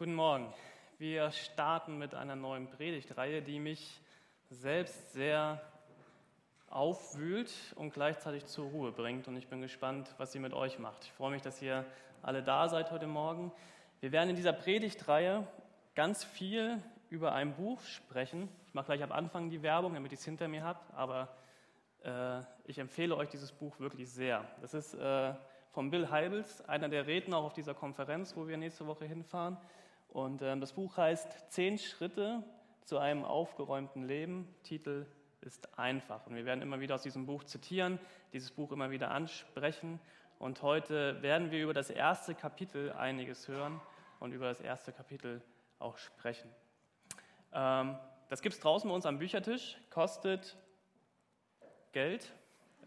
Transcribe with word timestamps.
Guten 0.00 0.14
Morgen. 0.14 0.50
Wir 0.96 1.30
starten 1.30 1.98
mit 1.98 2.14
einer 2.14 2.34
neuen 2.34 2.68
Predigtreihe, 2.68 3.42
die 3.42 3.60
mich 3.60 4.00
selbst 4.48 5.12
sehr 5.12 5.60
aufwühlt 6.70 7.52
und 7.76 7.92
gleichzeitig 7.92 8.46
zur 8.46 8.70
Ruhe 8.70 8.92
bringt. 8.92 9.28
Und 9.28 9.36
ich 9.36 9.48
bin 9.48 9.60
gespannt, 9.60 10.14
was 10.16 10.32
sie 10.32 10.38
mit 10.38 10.54
euch 10.54 10.78
macht. 10.78 11.04
Ich 11.04 11.12
freue 11.12 11.32
mich, 11.32 11.42
dass 11.42 11.60
ihr 11.60 11.84
alle 12.22 12.42
da 12.42 12.70
seid 12.70 12.90
heute 12.90 13.06
Morgen. 13.06 13.52
Wir 14.00 14.10
werden 14.10 14.30
in 14.30 14.36
dieser 14.36 14.54
Predigtreihe 14.54 15.46
ganz 15.94 16.24
viel 16.24 16.82
über 17.10 17.34
ein 17.34 17.54
Buch 17.54 17.82
sprechen. 17.82 18.48
Ich 18.68 18.72
mache 18.72 18.86
gleich 18.86 19.02
am 19.02 19.12
Anfang 19.12 19.50
die 19.50 19.62
Werbung, 19.62 19.92
damit 19.92 20.12
ihr 20.12 20.18
es 20.18 20.24
hinter 20.24 20.48
mir 20.48 20.64
habt, 20.64 20.94
aber 20.94 21.28
äh, 22.04 22.40
ich 22.64 22.78
empfehle 22.78 23.14
euch 23.18 23.28
dieses 23.28 23.52
Buch 23.52 23.78
wirklich 23.78 24.08
sehr. 24.08 24.46
Das 24.62 24.72
ist 24.72 24.94
äh, 24.94 25.34
von 25.72 25.90
Bill 25.90 26.08
Heibels, 26.08 26.66
einer 26.66 26.88
der 26.88 27.06
Redner 27.06 27.36
auch 27.36 27.44
auf 27.44 27.52
dieser 27.52 27.74
Konferenz, 27.74 28.34
wo 28.34 28.48
wir 28.48 28.56
nächste 28.56 28.86
Woche 28.86 29.04
hinfahren. 29.04 29.58
Und 30.10 30.42
äh, 30.42 30.58
das 30.58 30.72
Buch 30.72 30.96
heißt 30.96 31.52
Zehn 31.52 31.78
Schritte 31.78 32.42
zu 32.84 32.98
einem 32.98 33.24
aufgeräumten 33.24 34.02
Leben. 34.04 34.52
Titel 34.64 35.06
ist 35.40 35.78
einfach. 35.78 36.26
Und 36.26 36.34
wir 36.34 36.44
werden 36.44 36.62
immer 36.62 36.80
wieder 36.80 36.96
aus 36.96 37.02
diesem 37.02 37.26
Buch 37.26 37.44
zitieren, 37.44 37.98
dieses 38.32 38.50
Buch 38.50 38.72
immer 38.72 38.90
wieder 38.90 39.10
ansprechen. 39.10 40.00
Und 40.38 40.62
heute 40.62 41.22
werden 41.22 41.50
wir 41.50 41.62
über 41.62 41.74
das 41.74 41.90
erste 41.90 42.34
Kapitel 42.34 42.92
einiges 42.92 43.46
hören 43.46 43.80
und 44.18 44.32
über 44.32 44.46
das 44.46 44.60
erste 44.60 44.92
Kapitel 44.92 45.42
auch 45.78 45.96
sprechen. 45.96 46.50
Ähm, 47.52 47.96
das 48.28 48.42
gibt 48.42 48.54
es 48.54 48.60
draußen 48.60 48.88
bei 48.88 48.94
uns 48.94 49.06
am 49.06 49.18
Büchertisch, 49.18 49.76
kostet 49.90 50.56
Geld. 51.92 52.32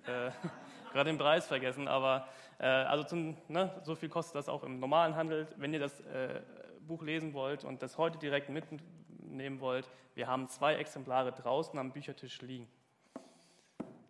Äh, 0.06 0.32
gerade 0.92 1.10
den 1.10 1.18
Preis 1.18 1.48
vergessen, 1.48 1.88
aber 1.88 2.28
äh, 2.60 2.66
also 2.66 3.04
zum, 3.04 3.38
ne, 3.48 3.82
so 3.84 3.96
viel 3.96 4.10
kostet 4.10 4.36
das 4.36 4.50
auch 4.50 4.64
im 4.64 4.80
normalen 4.80 5.16
Handel. 5.16 5.48
Wenn 5.58 5.74
ihr 5.74 5.80
das 5.80 6.02
äh, 6.02 6.42
Buch 6.84 7.02
lesen 7.02 7.34
wollt 7.34 7.64
und 7.64 7.82
das 7.82 7.98
heute 7.98 8.18
direkt 8.18 8.50
mitnehmen 8.50 9.60
wollt, 9.60 9.90
wir 10.16 10.28
haben 10.28 10.48
zwei 10.50 10.76
Exemplare 10.76 11.32
draußen 11.32 11.78
am 11.80 11.92
Büchertisch 11.92 12.42
liegen. 12.42 12.68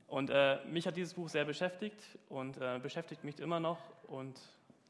Und 0.08 0.30
äh, 0.30 0.64
mich 0.66 0.86
hat 0.86 0.96
dieses 0.96 1.16
Buch 1.16 1.30
sehr 1.30 1.46
beschäftigt 1.46 2.20
und 2.30 2.58
äh, 2.62 2.80
beschäftigt 2.80 3.24
mich 3.24 3.40
immer 3.40 3.60
noch 3.60 3.80
und 4.08 4.40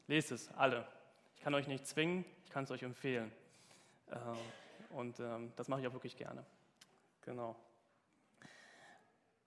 lest 0.06 0.32
es 0.32 0.52
alle. 0.52 0.86
Ich 1.34 1.40
kann 1.40 1.54
euch 1.54 1.66
nicht 1.66 1.86
zwingen, 1.86 2.24
ich 2.44 2.50
kann 2.50 2.64
es 2.64 2.70
euch 2.70 2.82
empfehlen. 2.82 3.32
Äh, 4.10 4.16
und 4.94 5.18
ähm, 5.20 5.52
das 5.56 5.68
mache 5.68 5.80
ich 5.80 5.86
auch 5.86 5.94
wirklich 5.94 6.16
gerne. 6.16 6.44
Genau. 7.22 7.56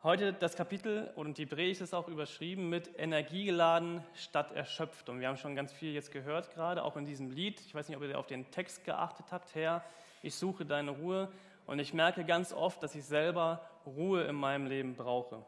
Heute 0.03 0.31
das 0.31 0.55
Kapitel 0.55 1.09
und 1.15 1.39
die 1.39 1.47
Predigt 1.47 1.81
ist 1.81 1.95
auch 1.95 2.07
überschrieben 2.07 2.69
mit 2.69 2.99
Energiegeladen 2.99 4.03
statt 4.13 4.51
erschöpft. 4.51 5.09
Und 5.09 5.19
wir 5.19 5.27
haben 5.27 5.37
schon 5.37 5.55
ganz 5.55 5.73
viel 5.73 5.91
jetzt 5.91 6.11
gehört 6.11 6.53
gerade, 6.53 6.83
auch 6.83 6.97
in 6.97 7.05
diesem 7.05 7.31
Lied. 7.31 7.59
Ich 7.61 7.73
weiß 7.73 7.87
nicht, 7.89 7.97
ob 7.97 8.03
ihr 8.03 8.19
auf 8.19 8.27
den 8.27 8.51
Text 8.51 8.85
geachtet 8.85 9.25
habt. 9.31 9.55
Herr, 9.55 9.83
ich 10.21 10.35
suche 10.35 10.67
deine 10.67 10.91
Ruhe. 10.91 11.29
Und 11.65 11.79
ich 11.79 11.95
merke 11.95 12.25
ganz 12.25 12.53
oft, 12.53 12.83
dass 12.83 12.93
ich 12.93 13.05
selber 13.05 13.67
Ruhe 13.87 14.25
in 14.25 14.35
meinem 14.35 14.67
Leben 14.67 14.95
brauche. 14.95 15.43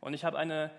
Und 0.00 0.12
ich 0.12 0.22
habe 0.22 0.38
eine 0.38 0.70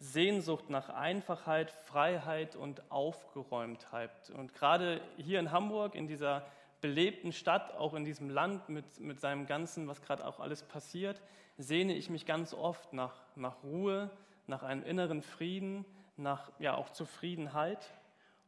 Sehnsucht 0.00 0.68
nach 0.68 0.88
Einfachheit, 0.88 1.70
Freiheit 1.70 2.56
und 2.56 2.90
Aufgeräumtheit. 2.90 4.30
Und 4.30 4.54
gerade 4.54 5.00
hier 5.18 5.38
in 5.38 5.52
Hamburg, 5.52 5.94
in 5.94 6.08
dieser 6.08 6.44
belebten 6.80 7.32
Stadt, 7.32 7.74
auch 7.76 7.94
in 7.94 8.04
diesem 8.04 8.30
Land 8.30 8.68
mit, 8.68 9.00
mit 9.00 9.20
seinem 9.20 9.46
Ganzen, 9.46 9.88
was 9.88 10.02
gerade 10.02 10.26
auch 10.26 10.40
alles 10.40 10.62
passiert, 10.62 11.20
sehne 11.58 11.94
ich 11.94 12.10
mich 12.10 12.26
ganz 12.26 12.52
oft 12.54 12.92
nach, 12.92 13.14
nach 13.34 13.62
Ruhe, 13.62 14.10
nach 14.46 14.62
einem 14.62 14.82
inneren 14.82 15.22
Frieden, 15.22 15.84
nach 16.16 16.50
ja 16.58 16.74
auch 16.74 16.90
Zufriedenheit 16.90 17.92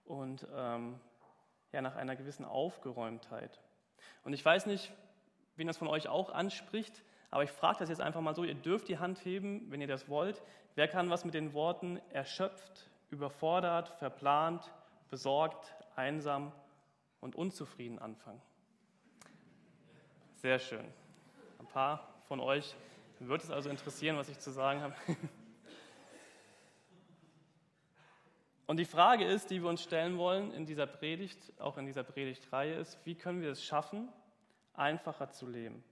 und 0.05 0.47
ähm, 0.55 1.01
ja, 1.73 1.83
nach 1.83 1.97
einer 1.97 2.17
gewissen 2.17 2.45
Aufgeräumtheit. 2.45 3.61
Und 4.25 4.33
ich 4.33 4.45
weiß 4.45 4.67
nicht, 4.67 4.93
wen 5.57 5.67
das 5.67 5.77
von 5.77 5.89
euch 5.89 6.09
auch 6.09 6.31
anspricht, 6.31 7.03
aber 7.31 7.43
ich 7.43 7.51
frage 7.51 7.81
das 7.81 7.89
jetzt 7.89 8.01
einfach 8.01 8.21
mal 8.21 8.35
so, 8.35 8.45
ihr 8.45 8.55
dürft 8.55 8.89
die 8.89 8.99
Hand 8.99 9.25
heben, 9.25 9.71
wenn 9.71 9.81
ihr 9.81 9.87
das 9.87 10.09
wollt. 10.09 10.43
Wer 10.77 10.89
kann 10.89 11.11
was 11.11 11.25
mit 11.25 11.35
den 11.35 11.53
Worten 11.53 12.01
erschöpft, 12.11 12.89
überfordert, 13.11 13.89
verplant, 13.99 14.73
besorgt, 15.11 15.75
einsam 15.97 16.53
und 17.21 17.37
unzufrieden 17.37 17.99
anfangen? 17.99 18.41
Sehr 20.37 20.59
schön. 20.59 20.85
Ein 21.59 21.67
paar 21.67 22.15
von 22.29 22.41
euch 22.41 22.75
wird 23.19 23.43
es 23.43 23.51
also 23.51 23.71
interessieren, 23.71 24.17
was 24.17 24.29
ich 24.29 24.39
zu 24.39 24.51
sagen 24.51 24.81
habe. 24.81 24.95
Und 28.67 28.77
die 28.77 28.85
Frage 28.85 29.25
ist, 29.25 29.51
die 29.51 29.63
wir 29.63 29.71
uns 29.71 29.83
stellen 29.83 30.19
wollen 30.19 30.53
in 30.53 30.67
dieser 30.67 30.87
Predigt, 30.87 31.39
auch 31.59 31.79
in 31.79 31.87
dieser 31.87 32.05
Predigtreihe, 32.05 32.75
ist, 32.75 32.99
wie 33.07 33.15
können 33.15 33.41
wir 33.41 33.51
es 33.51 33.65
schaffen, 33.65 34.11
einfacher 34.75 35.31
zu 35.31 35.49
leben? 35.49 35.83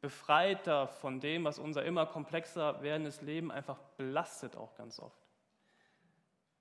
Befreiter 0.00 0.88
von 0.88 1.20
dem, 1.20 1.44
was 1.44 1.60
unser 1.60 1.84
immer 1.84 2.06
komplexer 2.06 2.82
werdendes 2.82 3.22
Leben 3.22 3.52
einfach 3.52 3.78
belastet 3.96 4.56
auch 4.56 4.74
ganz 4.74 4.98
oft. 4.98 5.28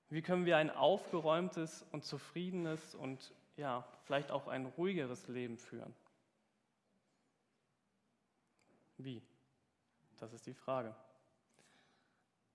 Wie 0.10 0.22
können 0.22 0.46
wir 0.46 0.58
ein 0.58 0.70
aufgeräumtes 0.70 1.86
und 1.92 2.06
zufriedenes 2.06 2.96
und 2.96 3.34
ja, 3.58 3.86
vielleicht 4.04 4.32
auch 4.32 4.48
ein 4.48 4.66
ruhigeres 4.66 5.28
Leben 5.28 5.58
führen? 5.58 5.94
Wie? 8.98 9.22
Das 10.18 10.34
ist 10.34 10.46
die 10.48 10.54
Frage. 10.54 10.96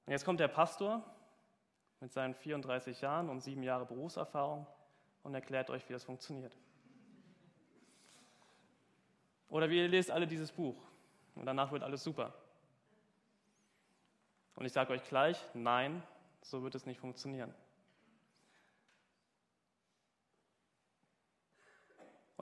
Und 0.06 0.12
jetzt 0.12 0.24
kommt 0.24 0.40
der 0.40 0.48
Pastor 0.48 1.04
mit 2.00 2.12
seinen 2.12 2.34
34 2.34 3.00
Jahren 3.00 3.28
und 3.28 3.40
sieben 3.40 3.62
Jahre 3.62 3.86
Berufserfahrung 3.86 4.66
und 5.22 5.34
erklärt 5.34 5.70
euch, 5.70 5.88
wie 5.88 5.92
das 5.92 6.02
funktioniert. 6.02 6.56
Oder 9.48 9.68
wie 9.70 9.78
ihr 9.78 9.88
lest 9.88 10.10
alle 10.10 10.26
dieses 10.26 10.50
Buch 10.50 10.82
und 11.34 11.46
danach 11.46 11.70
wird 11.70 11.82
alles 11.82 12.02
super. 12.02 12.34
Und 14.56 14.66
ich 14.66 14.72
sage 14.72 14.92
euch 14.92 15.04
gleich, 15.04 15.38
nein, 15.54 16.02
so 16.40 16.62
wird 16.62 16.74
es 16.74 16.86
nicht 16.86 16.98
funktionieren. 16.98 17.54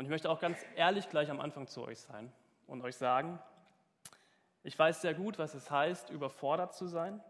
Und 0.00 0.06
ich 0.06 0.11
möchte 0.11 0.31
auch 0.31 0.41
ganz 0.41 0.59
ehrlich 0.77 1.11
gleich 1.11 1.31
am 1.31 1.41
Anfang 1.43 1.66
zu 1.66 1.83
euch 1.83 2.00
sein 2.00 2.33
und 2.66 2.81
euch 2.81 2.97
sagen, 2.97 3.38
ich 4.62 4.78
weiß 4.78 5.03
sehr 5.03 5.12
gut, 5.12 5.38
was 5.38 5.53
es 5.53 5.71
heißt, 5.71 6.09
überfordert 6.09 6.75
zu 6.75 6.87
sein, 6.87 7.22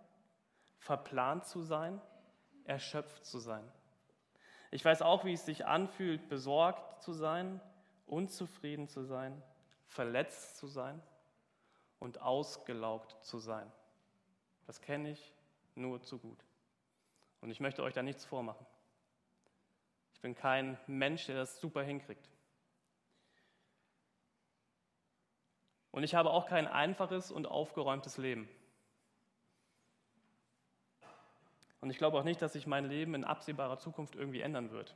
verplant 0.79 1.45
zu 1.45 1.63
sein, 1.63 2.01
erschöpft 2.63 3.27
zu 3.27 3.41
sein. 3.41 3.69
Ich 4.71 4.85
weiß 4.85 5.03
auch, 5.03 5.25
wie 5.25 5.33
es 5.33 5.45
sich 5.45 5.67
anfühlt, 5.67 6.29
besorgt 6.29 7.03
zu 7.03 7.13
sein, 7.13 7.61
unzufrieden 8.07 8.87
zu 8.87 9.03
sein, 9.03 9.43
verletzt 9.89 10.57
zu 10.57 10.69
sein 10.69 11.03
und 11.99 12.21
ausgelaugt 12.21 13.17
zu 13.21 13.41
sein. 13.41 13.69
Das 14.69 14.81
kenne 14.81 15.11
ich 15.11 15.35
nur 15.75 16.01
zu 16.03 16.21
gut. 16.21 16.39
Und 17.41 17.51
ich 17.51 17.59
möchte 17.59 17.83
euch 17.83 17.95
da 17.95 18.05
nichts 18.05 18.25
vormachen. 18.25 18.65
Ich 20.15 20.21
bin 20.21 20.37
kein 20.37 20.79
Mensch, 20.87 21.27
der 21.27 21.35
das 21.35 21.61
super 21.61 21.83
hinkriegt. 21.83 22.31
Und 25.93 26.05
ich 26.05 26.15
habe 26.15 26.31
auch 26.31 26.47
kein 26.47 26.69
einfaches 26.69 27.31
und 27.31 27.47
aufgeräumtes 27.47 28.17
Leben. 28.17 28.49
Und 31.81 31.91
ich 31.91 31.99
glaube 31.99 32.19
auch 32.19 32.25
nicht, 32.25 32.43
dass 32.43 32.53
sich 32.53 32.67
mein 32.67 32.85
Leben 32.85 33.15
in 33.15 33.25
absehbarer 33.25 33.79
Zukunft 33.79 34.15
irgendwie 34.15 34.43
ändern 34.43 34.71
wird, 34.71 34.95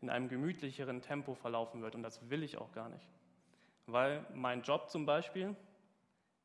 in 0.00 0.10
einem 0.10 0.28
gemütlicheren 0.28 1.02
Tempo 1.02 1.34
verlaufen 1.34 1.82
wird. 1.82 1.94
Und 1.94 2.02
das 2.02 2.30
will 2.30 2.42
ich 2.42 2.56
auch 2.56 2.72
gar 2.72 2.88
nicht. 2.88 3.06
Weil 3.86 4.24
mein 4.34 4.62
Job 4.62 4.90
zum 4.90 5.06
Beispiel, 5.06 5.54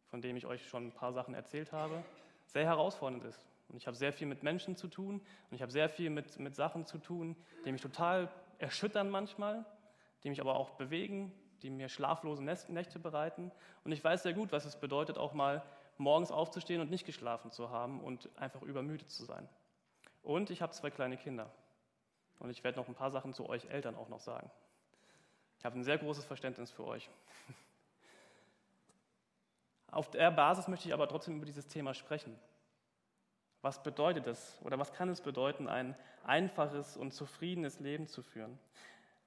von 0.08 0.22
dem 0.22 0.36
ich 0.36 0.46
euch 0.46 0.68
schon 0.68 0.88
ein 0.88 0.92
paar 0.92 1.14
Sachen 1.14 1.34
erzählt 1.34 1.72
habe, 1.72 2.04
sehr 2.46 2.66
herausfordernd 2.66 3.24
ist. 3.24 3.42
Und 3.70 3.78
ich 3.78 3.88
habe 3.88 3.98
sehr 3.98 4.14
viel 4.14 4.28
mit 4.28 4.44
Menschen 4.44 4.76
zu 4.76 4.88
tun 4.88 5.22
und 5.50 5.56
ich 5.56 5.62
habe 5.62 5.72
sehr 5.72 5.90
viel 5.90 6.10
mit, 6.10 6.40
mit 6.40 6.56
Sachen 6.56 6.86
zu 6.86 6.98
tun, 6.98 7.36
die 7.66 7.72
mich 7.72 7.82
total 7.82 8.30
erschüttern 8.60 9.10
manchmal, 9.10 9.66
die 10.24 10.30
mich 10.30 10.40
aber 10.40 10.56
auch 10.56 10.72
bewegen, 10.72 11.34
die 11.62 11.70
mir 11.70 11.90
schlaflose 11.90 12.44
Nächte 12.44 13.00
bereiten. 13.00 13.52
Und 13.84 13.92
ich 13.92 14.04
weiß 14.04 14.24
sehr 14.24 14.34
gut, 14.34 14.52
was 14.52 14.66
es 14.66 14.76
bedeutet, 14.76 15.18
auch 15.18 15.34
mal 15.34 15.64
morgens 15.98 16.32
aufzustehen 16.32 16.82
und 16.82 16.90
nicht 16.90 17.06
geschlafen 17.06 17.52
zu 17.52 17.70
haben 17.70 18.02
und 18.02 18.30
einfach 18.38 18.62
übermüdet 18.62 19.10
zu 19.10 19.26
sein. 19.26 19.48
Und 20.24 20.50
ich 20.50 20.62
habe 20.62 20.74
zwei 20.74 20.90
kleine 20.90 21.18
Kinder. 21.18 21.52
Und 22.40 22.50
ich 22.50 22.64
werde 22.64 22.78
noch 22.78 22.88
ein 22.88 22.96
paar 22.96 23.12
Sachen 23.12 23.34
zu 23.34 23.50
euch 23.50 23.66
Eltern 23.66 23.96
auch 23.96 24.10
noch 24.10 24.20
sagen. 24.20 24.50
Ich 25.60 25.66
habe 25.66 25.78
ein 25.78 25.84
sehr 25.84 25.98
großes 25.98 26.26
Verständnis 26.26 26.72
für 26.72 26.86
euch. 26.86 27.10
Auf 29.92 30.12
der 30.12 30.30
Basis 30.32 30.68
möchte 30.68 30.88
ich 30.88 30.94
aber 30.94 31.08
trotzdem 31.08 31.38
über 31.38 31.46
dieses 31.46 31.68
Thema 31.68 31.94
sprechen. 31.94 32.38
Was 33.62 33.82
bedeutet 33.82 34.28
es 34.28 34.60
oder 34.64 34.78
was 34.78 34.94
kann 34.94 35.10
es 35.10 35.22
bedeuten, 35.22 35.68
ein 35.68 35.96
einfaches 36.24 36.96
und 36.96 37.12
zufriedenes 37.12 37.80
Leben 37.80 38.08
zu 38.08 38.22
führen? 38.22 38.60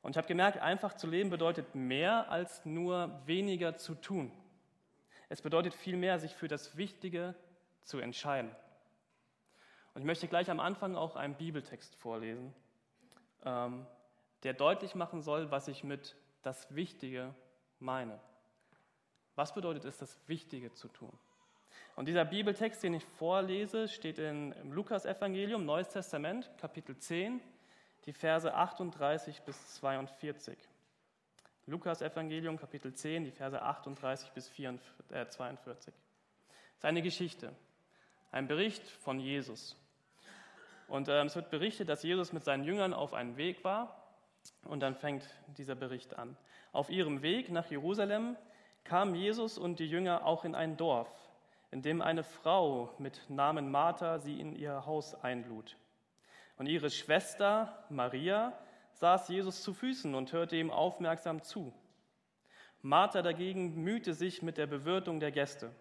Und 0.02 0.12
ich 0.12 0.16
habe 0.16 0.28
gemerkt, 0.28 0.58
einfach 0.58 0.94
zu 0.94 1.06
leben 1.06 1.30
bedeutet 1.30 1.74
mehr 1.74 2.30
als 2.30 2.64
nur 2.64 3.20
weniger 3.26 3.76
zu 3.76 3.94
tun. 3.94 4.32
Es 5.28 5.42
bedeutet 5.42 5.74
vielmehr, 5.74 6.18
sich 6.18 6.34
für 6.34 6.48
das 6.48 6.76
Wichtige 6.76 7.34
zu 7.82 7.98
entscheiden. 7.98 8.50
Und 9.94 10.02
ich 10.02 10.06
möchte 10.06 10.28
gleich 10.28 10.50
am 10.50 10.60
Anfang 10.60 10.96
auch 10.96 11.16
einen 11.16 11.34
Bibeltext 11.34 11.94
vorlesen, 11.96 12.54
ähm, 13.44 13.86
der 14.42 14.54
deutlich 14.54 14.94
machen 14.94 15.20
soll, 15.22 15.50
was 15.50 15.68
ich 15.68 15.84
mit 15.84 16.16
das 16.42 16.74
Wichtige 16.74 17.34
meine. 17.78 18.18
Was 19.34 19.54
bedeutet 19.54 19.84
es, 19.84 19.98
das 19.98 20.18
Wichtige 20.26 20.72
zu 20.72 20.88
tun? 20.88 21.12
Und 21.96 22.06
dieser 22.06 22.24
Bibeltext, 22.24 22.82
den 22.82 22.94
ich 22.94 23.04
vorlese, 23.04 23.88
steht 23.88 24.18
in, 24.18 24.52
im 24.52 24.72
Lukas-Evangelium, 24.72 25.64
Neues 25.64 25.88
Testament, 25.88 26.50
Kapitel 26.58 26.96
10, 26.96 27.40
die 28.06 28.12
Verse 28.12 28.52
38 28.52 29.42
bis 29.42 29.74
42. 29.76 30.56
Lukas-Evangelium, 31.66 32.58
Kapitel 32.58 32.92
10, 32.92 33.24
die 33.24 33.30
Verse 33.30 33.60
38 33.60 34.30
bis 34.32 34.50
42. 34.52 35.08
Äh, 35.12 35.22
es 35.70 35.86
ist 36.78 36.84
eine 36.84 37.02
Geschichte, 37.02 37.54
ein 38.32 38.48
Bericht 38.48 38.86
von 38.88 39.20
Jesus. 39.20 39.76
Und 40.88 41.08
äh, 41.08 41.22
es 41.22 41.36
wird 41.36 41.50
berichtet, 41.50 41.88
dass 41.88 42.02
Jesus 42.02 42.32
mit 42.32 42.42
seinen 42.42 42.64
Jüngern 42.64 42.92
auf 42.92 43.14
einem 43.14 43.36
Weg 43.36 43.62
war. 43.64 43.96
Und 44.64 44.80
dann 44.80 44.94
fängt 44.96 45.22
dieser 45.58 45.74
Bericht 45.74 46.18
an. 46.18 46.36
Auf 46.72 46.90
ihrem 46.90 47.22
Weg 47.22 47.50
nach 47.50 47.70
Jerusalem 47.70 48.36
kamen 48.84 49.14
Jesus 49.14 49.58
und 49.58 49.78
die 49.78 49.86
Jünger 49.86 50.24
auch 50.24 50.44
in 50.44 50.54
ein 50.54 50.76
Dorf, 50.76 51.08
in 51.70 51.82
dem 51.82 52.00
eine 52.02 52.24
Frau 52.24 52.92
mit 52.98 53.28
Namen 53.28 53.70
Martha 53.70 54.18
sie 54.18 54.40
in 54.40 54.56
ihr 54.56 54.86
Haus 54.86 55.14
einlud. 55.14 55.76
Und 56.60 56.66
ihre 56.66 56.90
Schwester 56.90 57.86
Maria 57.88 58.52
saß 58.92 59.28
Jesus 59.28 59.62
zu 59.62 59.72
Füßen 59.72 60.14
und 60.14 60.34
hörte 60.34 60.56
ihm 60.56 60.70
aufmerksam 60.70 61.42
zu. 61.42 61.72
Martha 62.82 63.22
dagegen 63.22 63.82
mühte 63.82 64.12
sich 64.12 64.42
mit 64.42 64.58
der 64.58 64.66
Bewirtung 64.66 65.20
der 65.20 65.32
Gäste. 65.32 65.74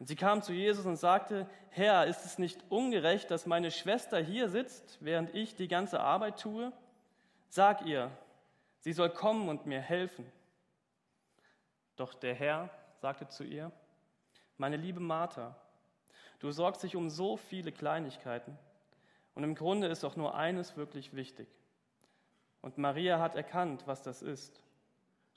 Sie 0.00 0.16
kam 0.16 0.42
zu 0.42 0.52
Jesus 0.52 0.84
und 0.84 0.96
sagte, 0.96 1.48
Herr, 1.70 2.08
ist 2.08 2.24
es 2.24 2.38
nicht 2.38 2.60
ungerecht, 2.70 3.30
dass 3.30 3.46
meine 3.46 3.70
Schwester 3.70 4.18
hier 4.18 4.48
sitzt, 4.48 4.98
während 5.00 5.32
ich 5.32 5.54
die 5.54 5.68
ganze 5.68 6.00
Arbeit 6.00 6.40
tue? 6.40 6.72
Sag 7.48 7.86
ihr, 7.86 8.10
sie 8.80 8.92
soll 8.92 9.10
kommen 9.10 9.48
und 9.48 9.64
mir 9.66 9.80
helfen. 9.80 10.26
Doch 11.94 12.14
der 12.14 12.34
Herr 12.34 12.68
sagte 12.96 13.28
zu 13.28 13.44
ihr, 13.44 13.70
meine 14.56 14.76
liebe 14.76 14.98
Martha, 14.98 15.54
du 16.40 16.50
sorgst 16.50 16.82
dich 16.82 16.96
um 16.96 17.08
so 17.10 17.36
viele 17.36 17.70
Kleinigkeiten 17.70 18.58
und 19.38 19.44
im 19.44 19.54
Grunde 19.54 19.86
ist 19.86 20.02
doch 20.02 20.16
nur 20.16 20.34
eines 20.34 20.76
wirklich 20.76 21.14
wichtig. 21.14 21.46
Und 22.60 22.76
Maria 22.76 23.20
hat 23.20 23.36
erkannt, 23.36 23.84
was 23.86 24.02
das 24.02 24.20
ist 24.20 24.60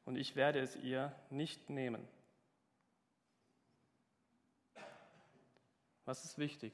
und 0.06 0.15
ich 0.15 0.36
werde 0.36 0.59
es 0.59 0.75
ihr 0.75 1.15
nicht 1.30 1.69
nehmen. 1.69 2.07
Was 6.06 6.25
ist 6.25 6.39
wichtig? 6.39 6.74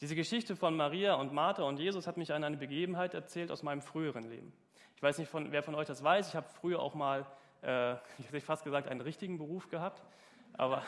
Diese 0.00 0.16
Geschichte 0.16 0.56
von 0.56 0.74
Maria 0.74 1.12
und 1.12 1.34
Martha 1.34 1.62
und 1.64 1.78
Jesus 1.78 2.06
hat 2.06 2.16
mich 2.16 2.32
an 2.32 2.42
eine 2.42 2.56
Begebenheit 2.56 3.12
erzählt 3.12 3.50
aus 3.50 3.62
meinem 3.62 3.82
früheren 3.82 4.24
Leben. 4.24 4.50
Ich 4.96 5.02
weiß 5.02 5.18
nicht, 5.18 5.28
von, 5.28 5.52
wer 5.52 5.62
von 5.62 5.74
euch 5.74 5.88
das 5.88 6.02
weiß. 6.02 6.28
Ich 6.28 6.34
habe 6.34 6.48
früher 6.48 6.80
auch 6.80 6.94
mal 6.94 7.26
äh, 7.60 7.92
ich 8.18 8.28
hätte 8.28 8.40
fast 8.40 8.64
gesagt, 8.64 8.88
einen 8.88 9.02
richtigen 9.02 9.36
Beruf 9.36 9.68
gehabt. 9.68 10.02
Aber 10.54 10.82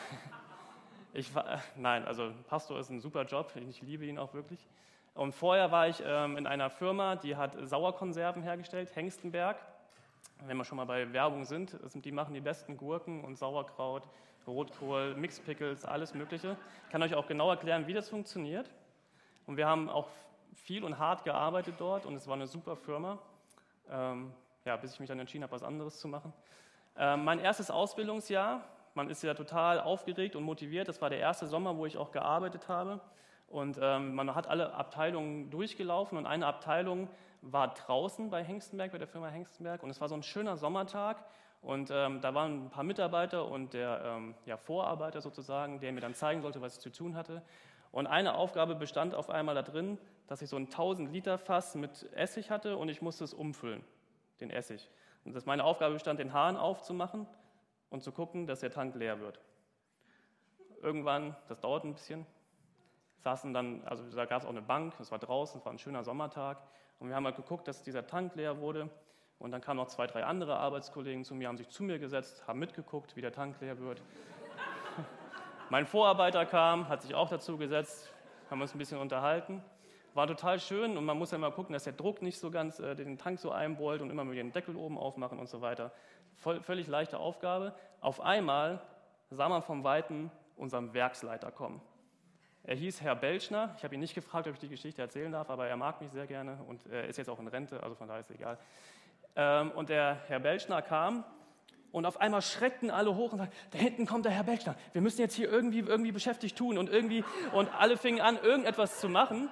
ich 1.13 1.35
war, 1.35 1.61
nein, 1.75 2.05
also 2.05 2.33
Pastor 2.47 2.79
ist 2.79 2.89
ein 2.89 2.99
super 2.99 3.23
Job, 3.25 3.53
ich 3.55 3.83
liebe 3.83 4.05
ihn 4.07 4.17
auch 4.17 4.33
wirklich. 4.33 4.67
Und 5.15 5.33
vorher 5.33 5.71
war 5.71 5.87
ich 5.87 6.03
ähm, 6.05 6.35
in 6.35 6.45
einer 6.45 6.69
Firma, 6.69 7.15
die 7.15 7.37
hat 7.37 7.55
Sauerkonserven 7.61 8.43
hergestellt, 8.43 8.93
Hengstenberg. 8.95 9.57
Wenn 10.45 10.57
wir 10.57 10.65
schon 10.65 10.75
mal 10.75 10.85
bei 10.85 11.11
Werbung 11.13 11.45
sind, 11.45 11.77
die 11.93 12.11
machen 12.11 12.33
die 12.33 12.41
besten 12.41 12.75
Gurken 12.75 13.23
und 13.23 13.37
Sauerkraut, 13.37 14.03
Rotkohl, 14.45 15.15
Mixpickles, 15.15 15.85
alles 15.85 16.13
Mögliche. 16.13 16.57
Ich 16.85 16.91
kann 16.91 17.01
euch 17.01 17.15
auch 17.15 17.27
genau 17.27 17.49
erklären, 17.49 17.87
wie 17.87 17.93
das 17.93 18.09
funktioniert. 18.09 18.69
Und 19.47 19.55
wir 19.55 19.67
haben 19.67 19.89
auch 19.89 20.09
viel 20.53 20.83
und 20.83 20.99
hart 20.99 21.23
gearbeitet 21.23 21.75
dort 21.77 22.05
und 22.05 22.15
es 22.15 22.27
war 22.27 22.35
eine 22.35 22.47
super 22.47 22.75
Firma. 22.75 23.17
Ähm, 23.89 24.33
ja, 24.65 24.75
bis 24.75 24.93
ich 24.93 24.99
mich 24.99 25.07
dann 25.07 25.19
entschieden 25.19 25.43
habe, 25.43 25.53
was 25.53 25.63
anderes 25.63 25.99
zu 25.99 26.09
machen. 26.09 26.33
Ähm, 26.97 27.23
mein 27.23 27.39
erstes 27.39 27.71
Ausbildungsjahr, 27.71 28.63
man 28.95 29.09
ist 29.09 29.23
ja 29.23 29.33
total 29.33 29.79
aufgeregt 29.79 30.35
und 30.35 30.43
motiviert. 30.43 30.89
Das 30.89 31.01
war 31.01 31.09
der 31.09 31.19
erste 31.19 31.47
Sommer, 31.47 31.77
wo 31.77 31.85
ich 31.85 31.97
auch 31.97 32.11
gearbeitet 32.11 32.67
habe. 32.67 32.99
Und 33.47 33.77
ähm, 33.81 34.15
man 34.15 34.33
hat 34.33 34.47
alle 34.47 34.73
Abteilungen 34.73 35.49
durchgelaufen 35.49 36.17
und 36.17 36.25
eine 36.25 36.47
Abteilung 36.47 37.09
war 37.41 37.73
draußen 37.73 38.29
bei 38.29 38.43
Hengstenberg, 38.43 38.91
bei 38.91 38.97
der 38.97 39.07
Firma 39.07 39.27
Hengstenberg. 39.27 39.83
Und 39.83 39.89
es 39.89 40.01
war 40.01 40.09
so 40.09 40.15
ein 40.15 40.23
schöner 40.23 40.57
Sommertag. 40.57 41.23
Und 41.61 41.89
ähm, 41.91 42.21
da 42.21 42.33
waren 42.33 42.65
ein 42.65 42.69
paar 42.69 42.83
Mitarbeiter 42.83 43.45
und 43.47 43.73
der 43.73 44.01
ähm, 44.03 44.35
ja, 44.45 44.57
Vorarbeiter 44.57 45.21
sozusagen, 45.21 45.79
der 45.79 45.91
mir 45.93 46.01
dann 46.01 46.13
zeigen 46.13 46.41
sollte, 46.41 46.61
was 46.61 46.75
ich 46.75 46.79
zu 46.79 46.91
tun 46.91 47.15
hatte. 47.15 47.41
Und 47.91 48.07
eine 48.07 48.35
Aufgabe 48.35 48.75
bestand 48.75 49.15
auf 49.15 49.29
einmal 49.29 49.55
da 49.55 49.61
drin, 49.61 49.97
dass 50.27 50.41
ich 50.41 50.49
so 50.49 50.57
ein 50.57 50.65
1000 50.65 51.11
Liter 51.11 51.37
Fass 51.37 51.75
mit 51.75 52.11
Essig 52.13 52.51
hatte 52.51 52.77
und 52.77 52.89
ich 52.89 53.01
musste 53.01 53.23
es 53.23 53.33
umfüllen, 53.33 53.83
den 54.41 54.49
Essig. 54.49 54.89
Und 55.23 55.33
dass 55.33 55.45
meine 55.45 55.63
Aufgabe 55.63 55.93
bestand, 55.93 56.19
den 56.19 56.33
Hahn 56.33 56.57
aufzumachen 56.57 57.25
und 57.89 58.03
zu 58.03 58.11
gucken, 58.11 58.47
dass 58.47 58.59
der 58.59 58.69
Tank 58.69 58.95
leer 58.95 59.19
wird. 59.19 59.39
Irgendwann, 60.81 61.35
das 61.47 61.61
dauert 61.61 61.83
ein 61.83 61.93
bisschen, 61.93 62.25
saßen 63.19 63.53
dann, 63.53 63.81
also 63.85 64.03
da 64.15 64.25
gab 64.25 64.41
es 64.41 64.45
auch 64.45 64.51
eine 64.51 64.61
Bank, 64.61 64.93
es 64.99 65.11
war 65.11 65.19
draußen, 65.19 65.59
es 65.59 65.65
war 65.65 65.73
ein 65.73 65.79
schöner 65.79 66.03
Sommertag 66.03 66.57
und 66.99 67.09
wir 67.09 67.15
haben 67.15 67.25
halt 67.25 67.35
geguckt, 67.35 67.67
dass 67.67 67.83
dieser 67.83 68.05
Tank 68.05 68.35
leer 68.35 68.59
wurde. 68.59 68.89
Und 69.37 69.51
dann 69.51 69.61
kamen 69.61 69.77
noch 69.77 69.87
zwei, 69.87 70.07
drei 70.07 70.23
andere 70.23 70.57
Arbeitskollegen 70.57 71.25
zu 71.25 71.35
mir, 71.35 71.49
haben 71.49 71.57
sich 71.57 71.69
zu 71.69 71.83
mir 71.83 71.99
gesetzt, 71.99 72.47
haben 72.47 72.59
mitgeguckt, 72.59 73.15
wie 73.15 73.21
der 73.21 73.33
Tank 73.33 73.59
leer 73.59 73.79
wird. 73.79 74.01
mein 75.69 75.85
Vorarbeiter 75.85 76.45
kam, 76.45 76.87
hat 76.87 77.01
sich 77.01 77.13
auch 77.15 77.29
dazu 77.29 77.57
gesetzt, 77.57 78.11
haben 78.49 78.61
uns 78.61 78.73
ein 78.73 78.77
bisschen 78.77 78.99
unterhalten. 78.99 79.61
War 80.13 80.27
total 80.27 80.61
schön 80.61 80.97
und 80.97 81.03
man 81.03 81.17
muss 81.17 81.31
ja 81.31 81.37
immer 81.37 81.51
gucken, 81.51 81.73
dass 81.73 81.83
der 81.83 81.91
Druck 81.91 82.21
nicht 82.21 82.39
so 82.39 82.49
ganz 82.49 82.79
äh, 82.79 82.95
den 82.95 83.17
Tank 83.17 83.37
so 83.37 83.51
einbeult 83.51 84.01
und 84.01 84.09
immer 84.09 84.23
mit 84.23 84.37
den 84.37 84.53
Deckel 84.53 84.77
oben 84.77 84.97
aufmachen 84.97 85.39
und 85.39 85.49
so 85.49 85.59
weiter. 85.59 85.91
Voll, 86.37 86.61
völlig 86.61 86.87
leichte 86.87 87.19
Aufgabe. 87.19 87.75
Auf 87.99 88.21
einmal 88.21 88.81
sah 89.29 89.49
man 89.49 89.61
vom 89.61 89.83
Weiten 89.83 90.31
unseren 90.55 90.93
Werksleiter 90.93 91.51
kommen. 91.51 91.81
Er 92.67 92.75
hieß 92.75 93.01
Herr 93.01 93.15
Belschner. 93.15 93.75
Ich 93.77 93.83
habe 93.83 93.93
ihn 93.93 93.99
nicht 93.99 94.15
gefragt, 94.15 94.47
ob 94.47 94.55
ich 94.55 94.59
die 94.59 94.69
Geschichte 94.69 94.99
erzählen 94.99 95.31
darf, 95.31 95.51
aber 95.51 95.67
er 95.67 95.77
mag 95.77 96.01
mich 96.01 96.09
sehr 96.11 96.25
gerne 96.25 96.57
und 96.67 96.81
er 96.87 97.05
ist 97.05 97.17
jetzt 97.17 97.29
auch 97.29 97.39
in 97.39 97.47
Rente, 97.47 97.83
also 97.83 97.93
von 97.93 98.07
daher 98.07 98.21
ist 98.21 98.31
es 98.31 98.35
egal. 98.35 98.57
Ähm, 99.35 99.69
und 99.71 99.89
der 99.89 100.17
Herr 100.27 100.39
Belschner 100.39 100.81
kam 100.81 101.23
und 101.91 102.07
auf 102.07 102.19
einmal 102.19 102.41
schreckten 102.41 102.89
alle 102.89 103.13
hoch 103.13 103.33
und 103.33 103.37
sagten, 103.37 103.55
da 103.69 103.77
hinten 103.77 104.07
kommt 104.07 104.25
der 104.25 104.31
Herr 104.31 104.43
Belschner. 104.43 104.75
Wir 104.93 105.01
müssen 105.01 105.21
jetzt 105.21 105.35
hier 105.35 105.47
irgendwie, 105.47 105.81
irgendwie 105.81 106.11
beschäftigt 106.11 106.57
tun 106.57 106.79
und 106.79 106.89
irgendwie, 106.89 107.23
und 107.53 107.69
alle 107.75 107.97
fingen 107.97 108.19
an, 108.19 108.35
irgendetwas 108.35 108.99
zu 108.99 109.09
machen. 109.09 109.47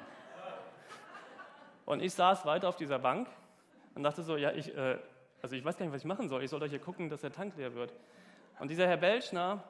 Und 1.86 2.02
ich 2.02 2.16
saß 2.16 2.48
weiter 2.48 2.68
auf 2.68 2.78
dieser 2.78 2.98
Bank 2.98 3.28
und 3.94 4.02
dachte 4.02 4.24
so, 4.24 4.38
ja, 4.38 4.52
ich, 4.54 4.76
äh, 4.76 4.98
also 5.44 5.56
ich 5.56 5.64
weiß 5.64 5.78
gar 5.78 5.86
nicht, 5.86 5.94
was 5.94 6.02
ich 6.02 6.08
machen 6.08 6.30
soll. 6.30 6.44
Ich 6.44 6.50
soll 6.50 6.60
doch 6.60 6.68
hier 6.68 6.80
gucken, 6.80 7.10
dass 7.10 7.22
der 7.22 7.32
Tank 7.32 7.56
leer 7.58 7.76
wird. 7.76 7.94
Und 8.60 8.72
dieser 8.72 8.88
Herr 8.88 8.98
Belschner 8.98 9.64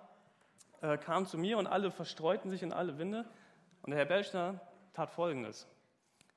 äh, 0.84 0.98
kam 0.98 1.26
zu 1.26 1.38
mir 1.38 1.58
und 1.58 1.66
alle 1.66 1.92
verstreuten 1.92 2.52
sich 2.52 2.62
in 2.62 2.74
alle 2.74 2.98
Winde. 2.98 3.26
Und 3.82 3.92
der 3.92 4.00
Herr 4.00 4.06
Belschner 4.06 4.60
tat 4.94 5.10
Folgendes. 5.10 5.66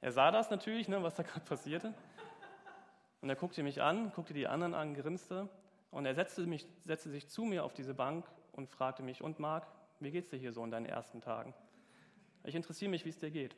Er 0.01 0.13
sah 0.13 0.31
das 0.31 0.51
natürlich, 0.51 0.89
ne, 0.89 1.03
was 1.03 1.17
da 1.17 1.23
gerade 1.25 1.45
passierte. 1.45 1.93
Und 3.21 3.29
er 3.29 3.37
guckte 3.37 3.63
mich 3.65 3.83
an, 3.83 4.13
guckte 4.13 4.35
die 4.35 4.47
anderen 4.47 4.73
an, 4.73 4.95
grinste. 4.95 5.49
Und 5.91 6.07
er 6.07 6.15
setzte, 6.15 6.47
mich, 6.47 6.67
setzte 6.85 7.11
sich 7.11 7.29
zu 7.29 7.43
mir 7.43 7.65
auf 7.65 7.75
diese 7.75 7.93
Bank 7.93 8.25
und 8.53 8.69
fragte 8.71 9.03
mich, 9.03 9.21
und 9.21 9.41
Marc, 9.41 9.67
wie 9.99 10.13
geht's 10.13 10.31
dir 10.31 10.37
hier 10.37 10.53
so 10.53 10.63
in 10.63 10.71
deinen 10.71 10.87
ersten 10.87 11.21
Tagen? 11.21 11.53
Ich 12.45 12.55
interessiere 12.55 12.91
mich, 12.91 13.05
wie 13.05 13.09
es 13.09 13.19
dir 13.19 13.31
geht. 13.31 13.57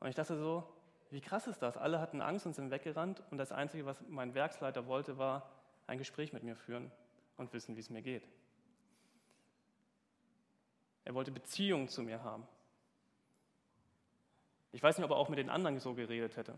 Und 0.00 0.08
ich 0.08 0.14
dachte 0.14 0.38
so, 0.38 0.64
wie 1.10 1.20
krass 1.20 1.46
ist 1.46 1.60
das? 1.60 1.76
Alle 1.76 2.00
hatten 2.00 2.22
Angst 2.22 2.46
und 2.46 2.54
sind 2.54 2.70
weggerannt 2.70 3.22
und 3.30 3.36
das 3.36 3.52
Einzige, 3.52 3.84
was 3.84 4.02
mein 4.08 4.34
Werksleiter 4.34 4.86
wollte, 4.86 5.18
war 5.18 5.50
ein 5.86 5.98
Gespräch 5.98 6.32
mit 6.32 6.44
mir 6.44 6.56
führen 6.56 6.90
und 7.36 7.52
wissen, 7.52 7.76
wie 7.76 7.80
es 7.80 7.90
mir 7.90 8.02
geht. 8.02 8.26
Er 11.08 11.14
wollte 11.14 11.30
Beziehungen 11.30 11.88
zu 11.88 12.02
mir 12.02 12.22
haben. 12.22 12.46
Ich 14.72 14.82
weiß 14.82 14.98
nicht, 14.98 15.06
ob 15.06 15.10
er 15.10 15.16
auch 15.16 15.30
mit 15.30 15.38
den 15.38 15.48
anderen 15.48 15.80
so 15.80 15.94
geredet 15.94 16.36
hätte. 16.36 16.54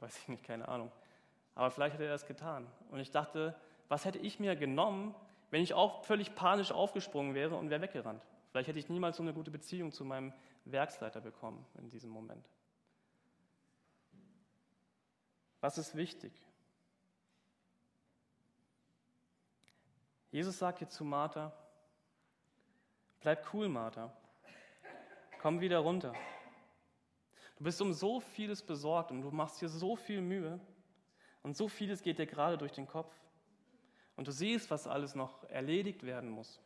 Weiß 0.00 0.16
ich 0.16 0.28
nicht, 0.28 0.44
keine 0.44 0.66
Ahnung. 0.66 0.90
Aber 1.54 1.70
vielleicht 1.70 1.92
hätte 1.92 2.04
er 2.04 2.12
das 2.12 2.24
getan. 2.24 2.66
Und 2.90 3.00
ich 3.00 3.10
dachte, 3.10 3.54
was 3.88 4.06
hätte 4.06 4.18
ich 4.18 4.40
mir 4.40 4.56
genommen, 4.56 5.14
wenn 5.50 5.60
ich 5.60 5.74
auch 5.74 6.06
völlig 6.06 6.34
panisch 6.34 6.72
aufgesprungen 6.72 7.34
wäre 7.34 7.54
und 7.54 7.68
wäre 7.68 7.82
weggerannt? 7.82 8.24
Vielleicht 8.50 8.68
hätte 8.68 8.78
ich 8.78 8.88
niemals 8.88 9.18
so 9.18 9.22
eine 9.22 9.34
gute 9.34 9.50
Beziehung 9.50 9.92
zu 9.92 10.06
meinem 10.06 10.32
Werksleiter 10.64 11.20
bekommen 11.20 11.62
in 11.76 11.90
diesem 11.90 12.08
Moment. 12.08 12.48
Was 15.60 15.76
ist 15.76 15.94
wichtig? 15.94 16.32
Jesus 20.30 20.56
sagt 20.56 20.78
hier 20.78 20.88
zu 20.88 21.04
Martha, 21.04 21.52
bleib 23.26 23.52
cool, 23.52 23.68
Martha. 23.68 24.12
Komm 25.40 25.60
wieder 25.60 25.80
runter. 25.80 26.14
Du 27.56 27.64
bist 27.64 27.82
um 27.82 27.92
so 27.92 28.20
vieles 28.20 28.62
besorgt 28.62 29.10
und 29.10 29.20
du 29.20 29.32
machst 29.32 29.60
dir 29.60 29.68
so 29.68 29.96
viel 29.96 30.20
Mühe 30.20 30.60
und 31.42 31.56
so 31.56 31.66
vieles 31.66 32.02
geht 32.02 32.20
dir 32.20 32.26
gerade 32.26 32.56
durch 32.56 32.70
den 32.70 32.86
Kopf. 32.86 33.12
Und 34.14 34.28
du 34.28 34.30
siehst, 34.30 34.70
was 34.70 34.86
alles 34.86 35.16
noch 35.16 35.42
erledigt 35.50 36.04
werden 36.04 36.30
muss. 36.30 36.60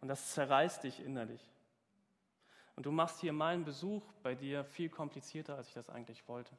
Und 0.00 0.08
das 0.08 0.32
zerreißt 0.32 0.82
dich 0.82 0.98
innerlich. 0.98 1.48
Und 2.74 2.86
du 2.86 2.90
machst 2.90 3.20
hier 3.20 3.32
meinen 3.32 3.64
Besuch 3.64 4.02
bei 4.24 4.34
dir 4.34 4.64
viel 4.64 4.88
komplizierter, 4.88 5.54
als 5.54 5.68
ich 5.68 5.74
das 5.74 5.90
eigentlich 5.90 6.26
wollte. 6.26 6.56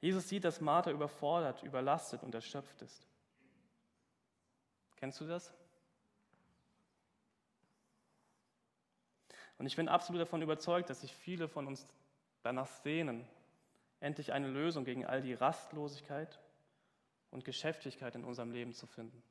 Jesus 0.00 0.30
sieht, 0.30 0.44
dass 0.44 0.62
Martha 0.62 0.90
überfordert, 0.90 1.62
überlastet 1.62 2.22
und 2.22 2.34
erschöpft 2.34 2.80
ist. 2.80 3.06
Kennst 4.96 5.20
du 5.20 5.26
das? 5.26 5.52
Und 9.58 9.66
ich 9.66 9.76
bin 9.76 9.88
absolut 9.88 10.20
davon 10.20 10.42
überzeugt, 10.42 10.90
dass 10.90 11.00
sich 11.00 11.14
viele 11.14 11.48
von 11.48 11.66
uns 11.66 11.86
danach 12.42 12.66
sehnen, 12.66 13.26
endlich 14.00 14.32
eine 14.32 14.48
Lösung 14.48 14.84
gegen 14.84 15.06
all 15.06 15.22
die 15.22 15.34
Rastlosigkeit 15.34 16.38
und 17.30 17.44
Geschäftigkeit 17.44 18.14
in 18.14 18.24
unserem 18.24 18.52
Leben 18.52 18.72
zu 18.72 18.86
finden. 18.86 19.22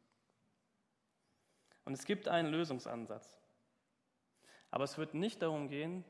Und 1.85 1.93
es 1.93 2.05
gibt 2.05 2.27
einen 2.27 2.49
Lösungsansatz. 2.49 3.39
Aber 4.71 4.83
es 4.83 4.97
wird 4.97 5.13
nicht 5.13 5.41
darum 5.41 5.69
gehen, 5.69 6.03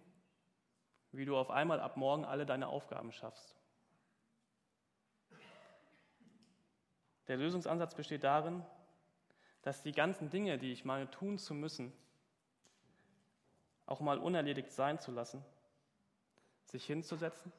wie 1.12 1.26
du 1.26 1.38
auf 1.38 1.52
einmal 1.52 1.80
ab 1.80 1.98
morgen 1.98 2.26
alle 2.26 2.46
deine 2.46 2.68
Aufgaben 2.68 3.12
schaffst. 3.12 3.56
Der 7.28 7.38
Lösungsansatz 7.38 7.96
besteht 7.96 8.24
darin, 8.24 8.64
dass 9.62 9.82
die 9.82 9.92
ganzen 9.92 10.30
Dinge, 10.30 10.58
die 10.58 10.72
ich 10.72 10.86
meine 10.86 11.10
tun 11.10 11.38
zu 11.38 11.54
müssen, 11.54 11.92
auch 13.86 14.00
mal 14.00 14.18
unerledigt 14.18 14.72
sein 14.72 15.00
zu 15.00 15.12
lassen, 15.12 15.44
sich 16.66 16.86
hinzusetzen 16.86 17.52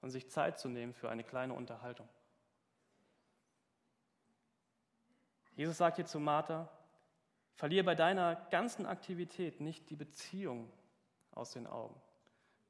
und 0.00 0.10
sich 0.10 0.30
Zeit 0.30 0.58
zu 0.58 0.68
nehmen 0.68 0.92
für 0.92 1.10
eine 1.10 1.24
kleine 1.24 1.54
Unterhaltung. 1.54 2.08
Jesus 5.54 5.76
sagt 5.76 5.96
hier 5.96 6.06
zu 6.06 6.20
Martha, 6.20 6.68
verliere 7.54 7.84
bei 7.84 7.94
deiner 7.96 8.36
ganzen 8.50 8.86
Aktivität 8.86 9.60
nicht 9.60 9.90
die 9.90 9.96
Beziehung 9.96 10.72
aus 11.32 11.52
den 11.52 11.66
Augen. 11.66 12.00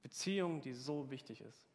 Beziehung, 0.03 0.63
die 0.63 0.73
so 0.73 1.11
wichtig 1.11 1.43
ist. 1.43 1.69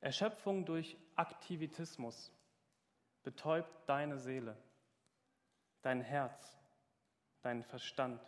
Erschöpfung 0.00 0.64
durch 0.64 0.96
Aktivitismus 1.16 2.32
betäubt 3.22 3.70
deine 3.88 4.18
Seele, 4.18 4.56
dein 5.82 6.00
Herz, 6.00 6.58
deinen 7.42 7.64
Verstand. 7.64 8.20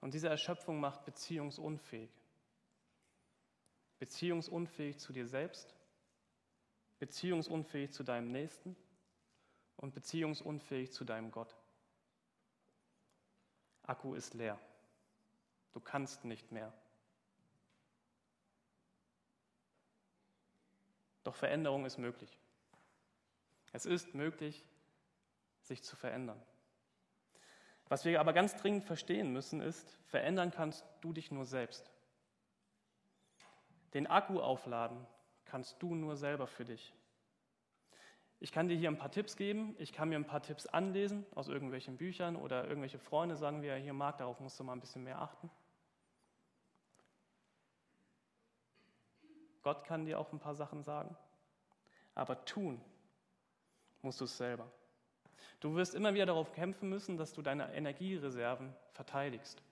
Und 0.00 0.14
diese 0.14 0.28
Erschöpfung 0.28 0.80
macht 0.80 1.04
beziehungsunfähig. 1.04 2.10
Beziehungsunfähig 3.98 4.98
zu 4.98 5.12
dir 5.12 5.26
selbst, 5.26 5.74
beziehungsunfähig 6.98 7.92
zu 7.92 8.02
deinem 8.02 8.32
Nächsten 8.32 8.74
und 9.76 9.94
beziehungsunfähig 9.94 10.92
zu 10.92 11.04
deinem 11.04 11.30
Gott. 11.30 11.54
Akku 13.82 14.14
ist 14.14 14.34
leer. 14.34 14.58
Du 15.72 15.80
kannst 15.80 16.24
nicht 16.24 16.50
mehr. 16.50 16.72
Doch 21.24 21.34
Veränderung 21.34 21.84
ist 21.84 21.98
möglich. 21.98 22.38
Es 23.72 23.86
ist 23.86 24.14
möglich, 24.14 24.64
sich 25.70 25.82
zu 25.84 25.94
verändern. 25.94 26.42
Was 27.88 28.04
wir 28.04 28.20
aber 28.20 28.32
ganz 28.32 28.56
dringend 28.56 28.84
verstehen 28.84 29.32
müssen, 29.32 29.60
ist, 29.60 29.98
verändern 30.06 30.50
kannst 30.50 30.84
du 31.00 31.12
dich 31.12 31.30
nur 31.30 31.44
selbst. 31.44 31.90
Den 33.94 34.08
Akku 34.08 34.40
aufladen 34.40 35.06
kannst 35.44 35.80
du 35.80 35.94
nur 35.94 36.16
selber 36.16 36.48
für 36.48 36.64
dich. 36.64 36.92
Ich 38.40 38.50
kann 38.50 38.68
dir 38.68 38.76
hier 38.76 38.90
ein 38.90 38.98
paar 38.98 39.12
Tipps 39.12 39.36
geben, 39.36 39.76
ich 39.78 39.92
kann 39.92 40.08
mir 40.08 40.16
ein 40.16 40.26
paar 40.26 40.42
Tipps 40.42 40.66
anlesen 40.66 41.24
aus 41.36 41.48
irgendwelchen 41.48 41.96
Büchern 41.96 42.34
oder 42.34 42.66
irgendwelche 42.66 42.98
Freunde 42.98 43.36
sagen, 43.36 43.62
wie 43.62 43.68
er 43.68 43.76
hier 43.76 43.92
mag, 43.92 44.18
darauf 44.18 44.40
musst 44.40 44.58
du 44.58 44.64
mal 44.64 44.72
ein 44.72 44.80
bisschen 44.80 45.04
mehr 45.04 45.20
achten. 45.20 45.50
Gott 49.62 49.84
kann 49.84 50.04
dir 50.04 50.18
auch 50.18 50.32
ein 50.32 50.40
paar 50.40 50.54
Sachen 50.54 50.82
sagen, 50.82 51.16
aber 52.16 52.44
tun 52.44 52.80
musst 54.02 54.20
du 54.20 54.24
es 54.24 54.36
selber. 54.36 54.70
Du 55.60 55.74
wirst 55.74 55.94
immer 55.94 56.14
wieder 56.14 56.26
darauf 56.26 56.52
kämpfen 56.52 56.88
müssen, 56.88 57.16
dass 57.16 57.32
du 57.32 57.42
deine 57.42 57.72
Energiereserven 57.74 58.74
verteidigst, 58.92 59.62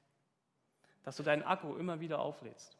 dass 1.02 1.16
du 1.16 1.22
deinen 1.22 1.42
Akku 1.42 1.76
immer 1.76 2.00
wieder 2.00 2.18
auflädst. 2.18 2.76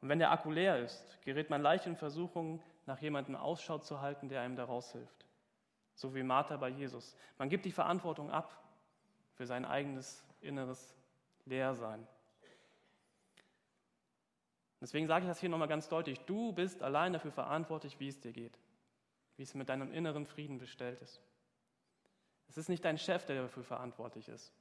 Und 0.00 0.08
wenn 0.08 0.18
der 0.18 0.32
Akku 0.32 0.50
leer 0.50 0.78
ist, 0.78 1.18
gerät 1.22 1.48
man 1.48 1.62
leicht 1.62 1.86
in 1.86 1.96
Versuchung, 1.96 2.60
nach 2.86 3.00
jemandem 3.00 3.36
Ausschau 3.36 3.78
zu 3.78 4.00
halten, 4.00 4.28
der 4.28 4.40
einem 4.40 4.56
daraus 4.56 4.90
hilft. 4.90 5.24
So 5.94 6.14
wie 6.16 6.24
Martha 6.24 6.56
bei 6.56 6.68
Jesus. 6.68 7.16
Man 7.38 7.48
gibt 7.48 7.64
die 7.64 7.70
Verantwortung 7.70 8.30
ab 8.32 8.60
für 9.34 9.46
sein 9.46 9.64
eigenes 9.64 10.24
inneres 10.40 10.96
Leersein. 11.44 12.06
Deswegen 14.80 15.06
sage 15.06 15.24
ich 15.24 15.30
das 15.30 15.38
hier 15.38 15.48
nochmal 15.48 15.68
ganz 15.68 15.88
deutlich. 15.88 16.18
Du 16.20 16.52
bist 16.52 16.82
allein 16.82 17.12
dafür 17.12 17.30
verantwortlich, 17.30 18.00
wie 18.00 18.08
es 18.08 18.18
dir 18.18 18.32
geht, 18.32 18.58
wie 19.42 19.44
es 19.44 19.54
mit 19.54 19.68
deinem 19.68 19.92
inneren 19.92 20.24
Frieden 20.24 20.58
bestellt 20.58 21.02
ist. 21.02 21.20
Es 22.48 22.56
ist 22.56 22.68
nicht 22.68 22.84
dein 22.84 22.96
Chef, 22.96 23.26
der 23.26 23.42
dafür 23.42 23.64
verantwortlich 23.64 24.28
ist. 24.28 24.52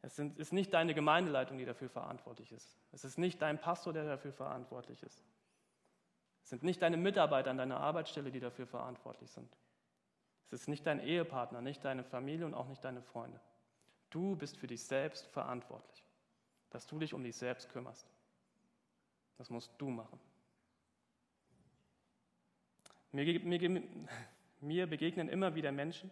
Es 0.00 0.18
ist 0.18 0.54
nicht 0.54 0.72
deine 0.72 0.94
Gemeindeleitung, 0.94 1.58
die 1.58 1.66
dafür 1.66 1.90
verantwortlich 1.90 2.50
ist. 2.50 2.78
Es 2.92 3.04
ist 3.04 3.18
nicht 3.18 3.42
dein 3.42 3.60
Pastor, 3.60 3.92
der 3.92 4.06
dafür 4.06 4.32
verantwortlich 4.32 5.02
ist. 5.02 5.22
Es 6.42 6.48
sind 6.48 6.62
nicht 6.62 6.80
deine 6.80 6.96
Mitarbeiter 6.96 7.50
an 7.50 7.58
deiner 7.58 7.78
Arbeitsstelle, 7.78 8.30
die 8.30 8.40
dafür 8.40 8.66
verantwortlich 8.66 9.30
sind. 9.30 9.54
Es 10.46 10.62
ist 10.62 10.68
nicht 10.68 10.86
dein 10.86 11.00
Ehepartner, 11.00 11.60
nicht 11.60 11.84
deine 11.84 12.02
Familie 12.02 12.46
und 12.46 12.54
auch 12.54 12.68
nicht 12.68 12.82
deine 12.82 13.02
Freunde. 13.02 13.38
Du 14.08 14.34
bist 14.34 14.56
für 14.56 14.66
dich 14.66 14.82
selbst 14.82 15.26
verantwortlich, 15.26 16.02
dass 16.70 16.86
du 16.86 16.98
dich 16.98 17.12
um 17.12 17.22
dich 17.22 17.36
selbst 17.36 17.68
kümmerst. 17.68 18.08
Das 19.36 19.50
musst 19.50 19.72
du 19.76 19.90
machen. 19.90 20.18
Mir, 23.16 23.40
mir, 23.40 23.82
mir 24.60 24.86
begegnen 24.86 25.28
immer 25.30 25.54
wieder 25.54 25.72
Menschen, 25.72 26.10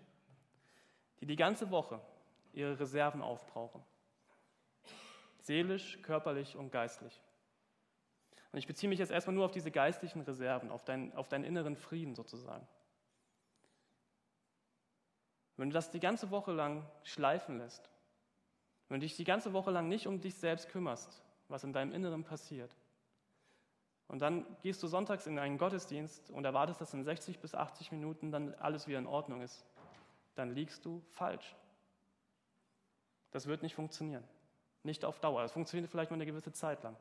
die 1.20 1.26
die 1.26 1.36
ganze 1.36 1.70
Woche 1.70 2.00
ihre 2.54 2.80
Reserven 2.80 3.20
aufbrauchen. 3.20 3.82
Seelisch, 5.40 6.00
körperlich 6.00 6.56
und 6.56 6.70
geistlich. 6.72 7.20
Und 8.52 8.58
ich 8.58 8.66
beziehe 8.66 8.88
mich 8.88 9.00
jetzt 9.00 9.10
erstmal 9.10 9.34
nur 9.34 9.44
auf 9.44 9.50
diese 9.50 9.70
geistlichen 9.70 10.22
Reserven, 10.22 10.70
auf, 10.70 10.84
dein, 10.84 11.14
auf 11.14 11.28
deinen 11.28 11.44
inneren 11.44 11.76
Frieden 11.76 12.14
sozusagen. 12.14 12.66
Wenn 15.56 15.68
du 15.68 15.74
das 15.74 15.90
die 15.90 16.00
ganze 16.00 16.30
Woche 16.30 16.52
lang 16.52 16.86
schleifen 17.02 17.58
lässt, 17.58 17.90
wenn 18.88 19.00
du 19.00 19.06
dich 19.06 19.16
die 19.16 19.24
ganze 19.24 19.52
Woche 19.52 19.70
lang 19.70 19.88
nicht 19.88 20.06
um 20.06 20.20
dich 20.22 20.36
selbst 20.36 20.70
kümmerst, 20.70 21.22
was 21.48 21.64
in 21.64 21.72
deinem 21.74 21.92
Inneren 21.92 22.24
passiert, 22.24 22.74
und 24.08 24.20
dann 24.20 24.44
gehst 24.62 24.82
du 24.82 24.86
sonntags 24.86 25.26
in 25.26 25.38
einen 25.38 25.58
Gottesdienst 25.58 26.30
und 26.30 26.44
erwartest, 26.44 26.80
dass 26.80 26.94
in 26.94 27.04
60 27.04 27.40
bis 27.40 27.54
80 27.54 27.92
Minuten 27.92 28.30
dann 28.30 28.54
alles 28.54 28.86
wieder 28.86 28.98
in 28.98 29.06
Ordnung 29.06 29.40
ist, 29.40 29.64
dann 30.34 30.50
liegst 30.50 30.84
du 30.84 31.02
falsch. 31.12 31.56
Das 33.30 33.46
wird 33.46 33.62
nicht 33.62 33.74
funktionieren. 33.74 34.24
Nicht 34.82 35.04
auf 35.04 35.18
Dauer. 35.18 35.42
Es 35.42 35.52
funktioniert 35.52 35.90
vielleicht 35.90 36.10
nur 36.10 36.16
eine 36.16 36.26
gewisse 36.26 36.52
Zeit 36.52 36.82
lang 36.82 36.96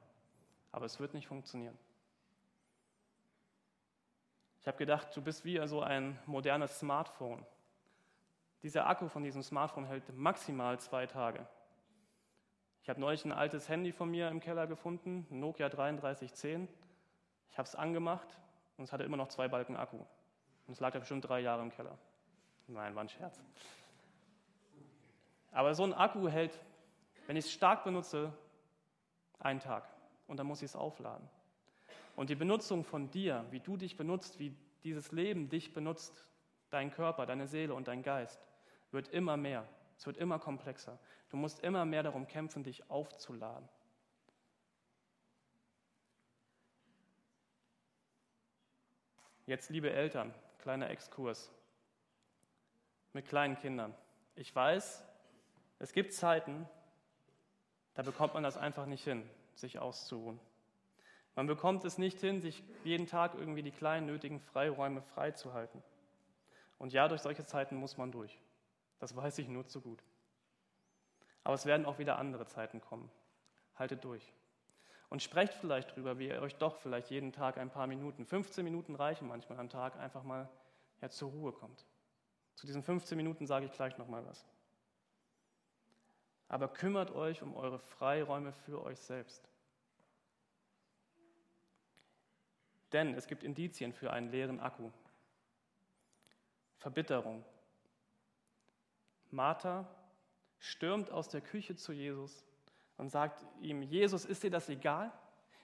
aber 0.73 0.85
es 0.87 0.99
wird 0.99 1.13
nicht 1.13 1.27
funktionieren. 1.27 1.77
Ich 4.59 4.67
habe 4.67 4.77
gedacht, 4.77 5.15
du 5.15 5.21
bist 5.21 5.45
wie 5.45 5.65
so 5.67 5.81
ein 5.81 6.19
modernes 6.25 6.79
Smartphone. 6.79 7.45
Dieser 8.63 8.87
Akku 8.87 9.07
von 9.07 9.23
diesem 9.23 9.43
Smartphone 9.43 9.85
hält 9.85 10.13
maximal 10.15 10.79
zwei 10.79 11.05
Tage. 11.05 11.47
Ich 12.81 12.89
habe 12.89 12.99
neulich 12.99 13.23
ein 13.23 13.31
altes 13.31 13.69
Handy 13.69 13.91
von 13.91 14.09
mir 14.09 14.29
im 14.29 14.39
Keller 14.39 14.67
gefunden, 14.67 15.27
Nokia 15.29 15.69
3310. 15.69 16.67
Ich 17.53 17.57
habe 17.59 17.67
es 17.67 17.75
angemacht 17.75 18.27
und 18.77 18.85
es 18.85 18.91
hatte 18.91 19.03
immer 19.03 19.15
noch 19.15 19.27
zwei 19.27 19.47
Balken 19.47 19.77
Akku. 19.77 19.97
Und 19.97 20.73
es 20.73 20.79
lag 20.79 20.91
da 20.91 20.97
bestimmt 20.97 21.27
drei 21.29 21.39
Jahre 21.39 21.61
im 21.61 21.69
Keller. 21.69 21.95
Nein, 22.67 22.95
war 22.95 23.03
ein 23.03 23.09
Scherz. 23.09 23.39
Aber 25.51 25.75
so 25.75 25.83
ein 25.83 25.93
Akku 25.93 26.27
hält, 26.27 26.59
wenn 27.27 27.37
ich 27.37 27.45
es 27.45 27.51
stark 27.51 27.83
benutze, 27.83 28.33
einen 29.37 29.59
Tag 29.59 29.87
und 30.25 30.37
dann 30.37 30.47
muss 30.47 30.63
ich 30.63 30.71
es 30.71 30.75
aufladen. 30.75 31.29
Und 32.15 32.31
die 32.31 32.35
Benutzung 32.35 32.83
von 32.83 33.11
dir, 33.11 33.45
wie 33.51 33.59
du 33.59 33.77
dich 33.77 33.97
benutzt, 33.97 34.39
wie 34.39 34.55
dieses 34.83 35.11
Leben 35.11 35.47
dich 35.47 35.75
benutzt, 35.75 36.27
dein 36.71 36.89
Körper, 36.89 37.27
deine 37.27 37.45
Seele 37.45 37.75
und 37.75 37.87
dein 37.87 38.01
Geist, 38.01 38.47
wird 38.89 39.09
immer 39.09 39.37
mehr. 39.37 39.67
Es 39.95 40.07
wird 40.07 40.17
immer 40.17 40.39
komplexer. 40.39 40.97
Du 41.29 41.37
musst 41.37 41.59
immer 41.59 41.85
mehr 41.85 42.01
darum 42.01 42.25
kämpfen, 42.25 42.63
dich 42.63 42.89
aufzuladen. 42.89 43.69
Jetzt, 49.45 49.69
liebe 49.69 49.91
Eltern, 49.91 50.33
kleiner 50.59 50.89
Exkurs 50.89 51.51
mit 53.11 53.27
kleinen 53.27 53.57
Kindern. 53.57 53.93
Ich 54.35 54.55
weiß, 54.55 55.05
es 55.79 55.91
gibt 55.93 56.13
Zeiten, 56.13 56.67
da 57.93 58.03
bekommt 58.03 58.33
man 58.33 58.43
das 58.43 58.57
einfach 58.57 58.85
nicht 58.85 59.03
hin 59.03 59.29
sich 59.55 59.79
auszuruhen. 59.79 60.39
Man 61.35 61.47
bekommt 61.47 61.83
es 61.85 61.97
nicht 61.97 62.19
hin, 62.19 62.41
sich 62.41 62.63
jeden 62.83 63.07
Tag 63.07 63.33
irgendwie 63.35 63.63
die 63.63 63.71
kleinen 63.71 64.05
nötigen 64.05 64.39
Freiräume 64.39 65.01
freizuhalten. 65.01 65.81
Und 66.77 66.93
ja, 66.93 67.07
durch 67.07 67.21
solche 67.21 67.45
Zeiten 67.45 67.75
muss 67.75 67.97
man 67.97 68.11
durch. 68.11 68.39
Das 68.99 69.15
weiß 69.15 69.37
ich 69.39 69.47
nur 69.47 69.65
zu 69.67 69.81
gut. 69.81 70.03
Aber 71.43 71.55
es 71.55 71.65
werden 71.65 71.85
auch 71.85 71.97
wieder 71.97 72.17
andere 72.17 72.45
Zeiten 72.45 72.81
kommen. 72.81 73.09
Haltet 73.75 74.03
durch. 74.03 74.31
Und 75.13 75.21
sprecht 75.21 75.53
vielleicht 75.53 75.95
drüber, 75.95 76.17
wie 76.17 76.29
ihr 76.29 76.41
euch 76.41 76.55
doch 76.55 76.77
vielleicht 76.77 77.11
jeden 77.11 77.31
Tag 77.31 77.59
ein 77.59 77.69
paar 77.69 77.85
Minuten, 77.85 78.25
15 78.25 78.63
Minuten 78.63 78.95
reichen 78.95 79.27
manchmal 79.27 79.59
am 79.59 79.69
Tag, 79.69 79.95
einfach 79.97 80.23
mal 80.23 80.49
ja, 81.01 81.09
zur 81.11 81.29
Ruhe 81.29 81.51
kommt. 81.51 81.85
Zu 82.55 82.65
diesen 82.65 82.81
15 82.81 83.15
Minuten 83.15 83.45
sage 83.45 83.67
ich 83.67 83.71
gleich 83.71 83.95
nochmal 83.99 84.25
was. 84.25 84.43
Aber 86.47 86.67
kümmert 86.67 87.11
euch 87.11 87.43
um 87.43 87.55
eure 87.55 87.77
Freiräume 87.77 88.53
für 88.53 88.83
euch 88.83 88.97
selbst. 88.97 89.47
Denn 92.91 93.13
es 93.13 93.27
gibt 93.27 93.43
Indizien 93.43 93.93
für 93.93 94.11
einen 94.11 94.31
leeren 94.31 94.59
Akku. 94.59 94.89
Verbitterung. 96.77 97.45
Martha 99.29 99.87
stürmt 100.57 101.11
aus 101.11 101.29
der 101.29 101.41
Küche 101.41 101.75
zu 101.75 101.93
Jesus 101.93 102.43
und 102.97 103.09
sagt 103.09 103.45
ihm, 103.61 103.81
Jesus, 103.81 104.25
ist 104.25 104.43
dir 104.43 104.51
das 104.51 104.69
egal? 104.69 105.11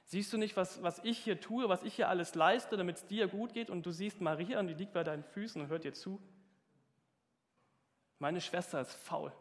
Siehst 0.06 0.34
du 0.34 0.38
nicht, 0.38 0.58
was, 0.58 0.82
was 0.82 1.00
ich 1.04 1.20
hier 1.20 1.40
tue, 1.40 1.70
was 1.70 1.84
ich 1.84 1.96
hier 1.96 2.10
alles 2.10 2.34
leiste, 2.34 2.78
damit 2.78 2.98
es 2.98 3.06
dir 3.06 3.28
gut 3.28 3.54
geht? 3.54 3.70
Und 3.70 3.86
du 3.86 3.92
siehst 3.92 4.22
Maria 4.22 4.60
und 4.60 4.68
die 4.68 4.74
liegt 4.74 4.94
bei 4.94 5.04
deinen 5.04 5.24
Füßen 5.24 5.62
und 5.62 5.68
hört 5.68 5.84
dir 5.84 5.94
zu. 5.94 6.20
Meine 8.18 8.42
Schwester 8.42 8.82
ist 8.82 8.94
faul. 8.94 9.32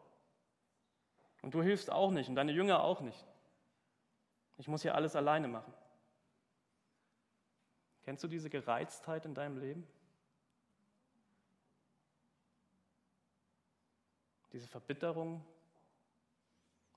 Und 1.41 1.55
du 1.55 1.63
hilfst 1.63 1.91
auch 1.91 2.11
nicht 2.11 2.29
und 2.29 2.35
deine 2.35 2.53
Jünger 2.53 2.83
auch 2.83 3.01
nicht. 3.01 3.27
Ich 4.59 4.69
muss 4.69 4.83
hier 4.83 4.95
alles 4.95 5.17
alleine 5.17 5.49
machen. 5.49 5.73
Kennst 8.03 8.25
du 8.25 8.29
diese 8.29 8.51
Gereiztheit 8.51 9.25
in 9.25 9.35
deinem 9.35 9.59
Leben? 9.59 9.87
Diese 14.53 14.67
Verbitterung? 14.67 15.45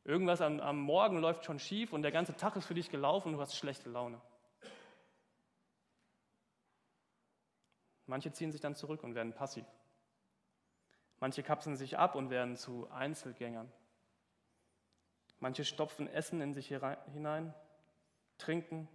Irgendwas 0.04 0.42
am, 0.42 0.60
am 0.60 0.80
Morgen 0.80 1.18
läuft 1.18 1.46
schon 1.46 1.60
schief 1.60 1.94
und 1.94 2.02
der 2.02 2.12
ganze 2.12 2.36
Tag 2.36 2.56
ist 2.56 2.66
für 2.66 2.74
dich 2.74 2.90
gelaufen 2.90 3.30
und 3.30 3.34
du 3.36 3.42
hast 3.42 3.56
schlechte 3.56 3.90
Laune. 3.90 4.20
Manche 8.08 8.32
ziehen 8.32 8.52
sich 8.52 8.62
dann 8.62 8.76
zurück 8.76 9.04
und 9.04 9.16
werden 9.16 9.34
passiv. 9.34 9.66
Manche 11.20 11.44
kapseln 11.44 11.76
sich 11.76 12.00
ab 12.00 12.16
und 12.16 12.32
werden 12.32 12.58
zu 12.58 12.90
Einzelgängern. 12.90 13.72
Manche 15.40 15.64
stopfen 15.66 16.08
Essen 16.08 16.42
in 16.42 16.54
sich 16.54 16.68
hinein, 16.68 17.54
trinken 18.38 18.88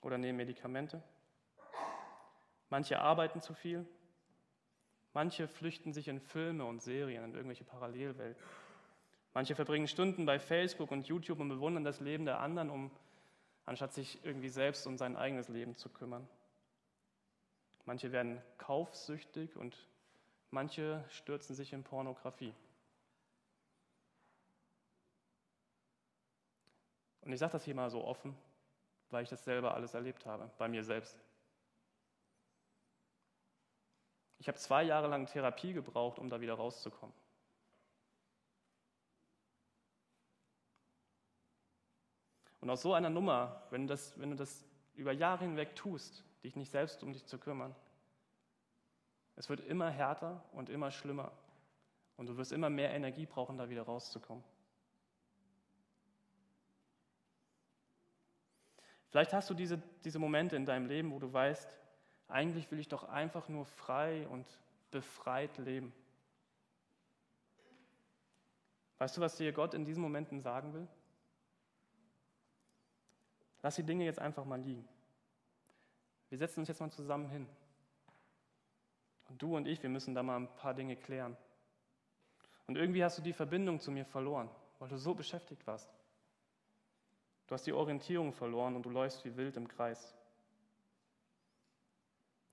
oder 0.00 0.16
nehmen 0.16 0.38
Medikamente. 0.38 1.02
Manche 2.70 3.00
arbeiten 3.00 3.40
zu 3.40 3.54
viel. 3.54 3.86
Manche 5.12 5.48
flüchten 5.48 5.92
sich 5.92 6.08
in 6.08 6.20
Filme 6.20 6.64
und 6.64 6.82
Serien, 6.82 7.24
in 7.24 7.34
irgendwelche 7.34 7.64
Parallelwelten. 7.64 8.42
Manche 9.38 9.54
verbringen 9.54 9.86
Stunden 9.86 10.26
bei 10.26 10.40
Facebook 10.40 10.90
und 10.90 11.06
YouTube 11.06 11.38
und 11.38 11.48
bewundern 11.48 11.84
das 11.84 12.00
Leben 12.00 12.24
der 12.24 12.40
anderen, 12.40 12.70
um 12.70 12.90
anstatt 13.66 13.92
sich 13.92 14.18
irgendwie 14.24 14.48
selbst 14.48 14.84
um 14.84 14.98
sein 14.98 15.14
eigenes 15.16 15.48
Leben 15.48 15.76
zu 15.76 15.88
kümmern. 15.90 16.28
Manche 17.84 18.10
werden 18.10 18.42
kaufsüchtig 18.56 19.54
und 19.54 19.76
manche 20.50 21.04
stürzen 21.10 21.54
sich 21.54 21.72
in 21.72 21.84
Pornografie. 21.84 22.52
Und 27.20 27.32
ich 27.32 27.38
sage 27.38 27.52
das 27.52 27.64
hier 27.64 27.76
mal 27.76 27.90
so 27.90 28.04
offen, 28.04 28.36
weil 29.10 29.22
ich 29.22 29.30
das 29.30 29.44
selber 29.44 29.72
alles 29.74 29.94
erlebt 29.94 30.26
habe, 30.26 30.50
bei 30.58 30.66
mir 30.66 30.82
selbst. 30.82 31.16
Ich 34.40 34.48
habe 34.48 34.58
zwei 34.58 34.82
Jahre 34.82 35.06
lang 35.06 35.26
Therapie 35.26 35.74
gebraucht, 35.74 36.18
um 36.18 36.28
da 36.28 36.40
wieder 36.40 36.54
rauszukommen. 36.54 37.14
Und 42.60 42.70
aus 42.70 42.82
so 42.82 42.94
einer 42.94 43.10
Nummer, 43.10 43.62
wenn 43.70 43.82
du, 43.82 43.88
das, 43.88 44.18
wenn 44.18 44.30
du 44.30 44.36
das 44.36 44.64
über 44.94 45.12
Jahre 45.12 45.44
hinweg 45.44 45.76
tust, 45.76 46.24
dich 46.42 46.56
nicht 46.56 46.70
selbst 46.70 47.02
um 47.02 47.12
dich 47.12 47.24
zu 47.24 47.38
kümmern, 47.38 47.74
es 49.36 49.48
wird 49.48 49.60
immer 49.60 49.88
härter 49.88 50.42
und 50.52 50.68
immer 50.68 50.90
schlimmer. 50.90 51.30
Und 52.16 52.26
du 52.26 52.36
wirst 52.36 52.50
immer 52.50 52.68
mehr 52.68 52.92
Energie 52.92 53.26
brauchen, 53.26 53.56
da 53.56 53.68
wieder 53.68 53.82
rauszukommen. 53.82 54.42
Vielleicht 59.10 59.32
hast 59.32 59.48
du 59.48 59.54
diese, 59.54 59.80
diese 60.04 60.18
Momente 60.18 60.56
in 60.56 60.66
deinem 60.66 60.86
Leben, 60.86 61.12
wo 61.12 61.20
du 61.20 61.32
weißt, 61.32 61.78
eigentlich 62.26 62.70
will 62.70 62.78
ich 62.78 62.88
doch 62.88 63.04
einfach 63.04 63.48
nur 63.48 63.64
frei 63.64 64.26
und 64.28 64.46
befreit 64.90 65.56
leben. 65.58 65.92
Weißt 68.98 69.16
du, 69.16 69.20
was 69.20 69.36
dir 69.36 69.52
Gott 69.52 69.74
in 69.74 69.84
diesen 69.84 70.02
Momenten 70.02 70.40
sagen 70.40 70.74
will? 70.74 70.88
Lass 73.68 73.76
die 73.76 73.82
Dinge 73.82 74.06
jetzt 74.06 74.18
einfach 74.18 74.46
mal 74.46 74.58
liegen. 74.58 74.88
Wir 76.30 76.38
setzen 76.38 76.60
uns 76.60 76.68
jetzt 76.68 76.80
mal 76.80 76.90
zusammen 76.90 77.28
hin. 77.28 77.46
Und 79.28 79.42
du 79.42 79.58
und 79.58 79.68
ich, 79.68 79.82
wir 79.82 79.90
müssen 79.90 80.14
da 80.14 80.22
mal 80.22 80.36
ein 80.36 80.48
paar 80.56 80.72
Dinge 80.72 80.96
klären. 80.96 81.36
Und 82.66 82.76
irgendwie 82.76 83.04
hast 83.04 83.18
du 83.18 83.22
die 83.22 83.34
Verbindung 83.34 83.78
zu 83.78 83.90
mir 83.90 84.06
verloren, 84.06 84.48
weil 84.78 84.88
du 84.88 84.96
so 84.96 85.12
beschäftigt 85.12 85.66
warst. 85.66 85.90
Du 87.46 87.52
hast 87.52 87.66
die 87.66 87.74
Orientierung 87.74 88.32
verloren 88.32 88.74
und 88.74 88.84
du 88.84 88.88
läufst 88.88 89.22
wie 89.26 89.36
wild 89.36 89.58
im 89.58 89.68
Kreis. 89.68 90.16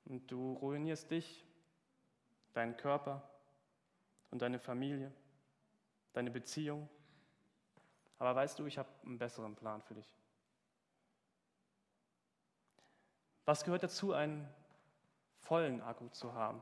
Und 0.04 0.30
du 0.30 0.52
ruinierst 0.56 1.10
dich, 1.10 1.46
deinen 2.52 2.76
Körper 2.76 3.24
und 4.32 4.42
deine 4.42 4.60
Familie, 4.60 5.14
deine 6.12 6.30
Beziehung. 6.30 6.90
Aber 8.20 8.36
weißt 8.36 8.60
du, 8.60 8.66
ich 8.66 8.78
habe 8.78 8.90
einen 9.06 9.18
besseren 9.18 9.56
Plan 9.56 9.82
für 9.82 9.94
dich. 9.94 10.14
Was 13.46 13.64
gehört 13.64 13.84
dazu, 13.84 14.14
einen 14.14 14.48
vollen 15.38 15.82
Akku 15.82 16.10
zu 16.10 16.34
haben? 16.34 16.62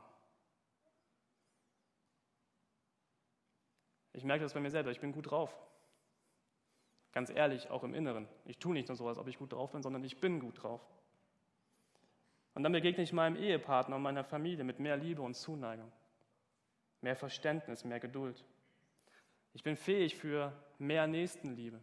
Ich 4.12 4.24
merke 4.24 4.44
das 4.44 4.54
bei 4.54 4.60
mir 4.60 4.70
selber, 4.70 4.90
ich 4.90 5.00
bin 5.00 5.12
gut 5.12 5.30
drauf. 5.30 5.54
Ganz 7.12 7.30
ehrlich, 7.30 7.70
auch 7.70 7.82
im 7.84 7.94
Inneren. 7.94 8.28
Ich 8.44 8.58
tue 8.58 8.74
nicht 8.74 8.88
nur 8.88 8.96
so, 8.96 9.08
als 9.08 9.18
ob 9.18 9.28
ich 9.28 9.38
gut 9.38 9.52
drauf 9.52 9.72
bin, 9.72 9.82
sondern 9.82 10.04
ich 10.04 10.20
bin 10.20 10.40
gut 10.40 10.62
drauf. 10.62 10.80
Und 12.54 12.62
dann 12.62 12.72
begegne 12.72 13.02
ich 13.02 13.12
meinem 13.12 13.36
Ehepartner 13.36 13.96
und 13.96 14.02
meiner 14.02 14.22
Familie 14.22 14.64
mit 14.64 14.78
mehr 14.78 14.96
Liebe 14.96 15.22
und 15.22 15.34
Zuneigung, 15.34 15.90
mehr 17.00 17.16
Verständnis, 17.16 17.84
mehr 17.84 17.98
Geduld. 17.98 18.44
Ich 19.52 19.62
bin 19.62 19.76
fähig 19.76 20.16
für 20.16 20.52
mehr 20.78 21.06
Nächstenliebe. 21.06 21.80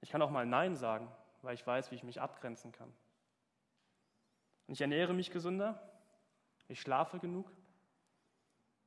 Ich 0.00 0.10
kann 0.10 0.22
auch 0.22 0.30
mal 0.30 0.46
Nein 0.46 0.76
sagen, 0.76 1.08
weil 1.42 1.54
ich 1.54 1.66
weiß, 1.66 1.90
wie 1.90 1.96
ich 1.96 2.04
mich 2.04 2.20
abgrenzen 2.20 2.72
kann. 2.72 2.92
Und 4.66 4.74
ich 4.74 4.80
ernähre 4.80 5.14
mich 5.14 5.30
gesünder, 5.30 5.82
ich 6.68 6.80
schlafe 6.80 7.18
genug 7.18 7.50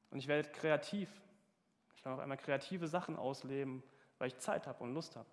und 0.10 0.20
ich 0.20 0.28
werde 0.28 0.50
kreativ. 0.50 1.10
Ich 1.96 2.02
kann 2.02 2.14
auch 2.14 2.20
einmal 2.20 2.38
kreative 2.38 2.88
Sachen 2.88 3.16
ausleben, 3.16 3.84
weil 4.18 4.28
ich 4.28 4.38
Zeit 4.40 4.68
habe 4.68 4.84
und 4.84 4.94
Lust 4.94 5.16
habe. 5.16 5.30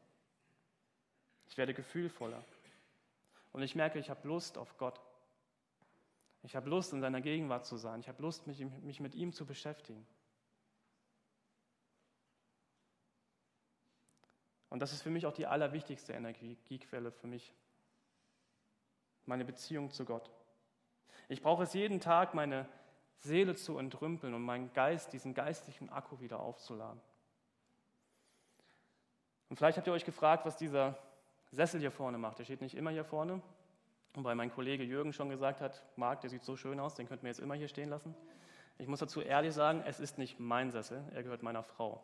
Ich 1.48 1.56
werde 1.56 1.74
gefühlvoller. 1.74 2.44
Und 3.52 3.62
ich 3.62 3.74
merke, 3.74 3.98
ich 3.98 4.10
habe 4.10 4.26
Lust 4.26 4.56
auf 4.56 4.78
Gott. 4.78 5.00
Ich 6.42 6.56
habe 6.56 6.68
Lust, 6.68 6.92
in 6.92 7.00
seiner 7.00 7.20
Gegenwart 7.20 7.66
zu 7.66 7.76
sein. 7.76 8.00
Ich 8.00 8.08
habe 8.08 8.20
Lust, 8.22 8.46
mich, 8.46 8.64
mich 8.64 9.00
mit 9.00 9.14
ihm 9.14 9.32
zu 9.32 9.46
beschäftigen. 9.46 10.06
Und 14.70 14.80
das 14.80 14.92
ist 14.92 15.02
für 15.02 15.10
mich 15.10 15.26
auch 15.26 15.34
die 15.34 15.46
allerwichtigste 15.46 16.14
Energiequelle 16.14 17.12
für 17.12 17.26
mich. 17.26 17.54
Meine 19.26 19.44
Beziehung 19.44 19.90
zu 19.90 20.04
Gott. 20.04 20.30
Ich 21.28 21.42
brauche 21.42 21.62
es 21.62 21.72
jeden 21.72 22.00
Tag, 22.00 22.34
meine 22.34 22.68
Seele 23.18 23.54
zu 23.54 23.78
entrümpeln 23.78 24.34
und 24.34 24.42
meinen 24.42 24.72
Geist, 24.72 25.12
diesen 25.12 25.34
geistlichen 25.34 25.88
Akku 25.90 26.20
wieder 26.20 26.40
aufzuladen. 26.40 27.00
Und 29.48 29.56
vielleicht 29.56 29.78
habt 29.78 29.86
ihr 29.86 29.92
euch 29.92 30.04
gefragt, 30.04 30.44
was 30.44 30.56
dieser 30.56 30.98
Sessel 31.50 31.80
hier 31.80 31.90
vorne 31.90 32.18
macht. 32.18 32.38
Der 32.38 32.44
steht 32.44 32.62
nicht 32.62 32.76
immer 32.76 32.90
hier 32.90 33.04
vorne. 33.04 33.40
Und 34.14 34.24
weil 34.24 34.34
mein 34.34 34.52
Kollege 34.52 34.82
Jürgen 34.82 35.12
schon 35.12 35.30
gesagt 35.30 35.60
hat, 35.60 35.82
Marc, 35.96 36.20
der 36.20 36.30
sieht 36.30 36.42
so 36.42 36.56
schön 36.56 36.80
aus, 36.80 36.94
den 36.94 37.06
könnten 37.06 37.24
wir 37.24 37.30
jetzt 37.30 37.40
immer 37.40 37.54
hier 37.54 37.68
stehen 37.68 37.88
lassen. 37.88 38.14
Ich 38.78 38.88
muss 38.88 38.98
dazu 38.98 39.20
ehrlich 39.20 39.54
sagen, 39.54 39.82
es 39.86 40.00
ist 40.00 40.18
nicht 40.18 40.40
mein 40.40 40.70
Sessel, 40.70 41.02
er 41.14 41.22
gehört 41.22 41.42
meiner 41.42 41.62
Frau. 41.62 42.02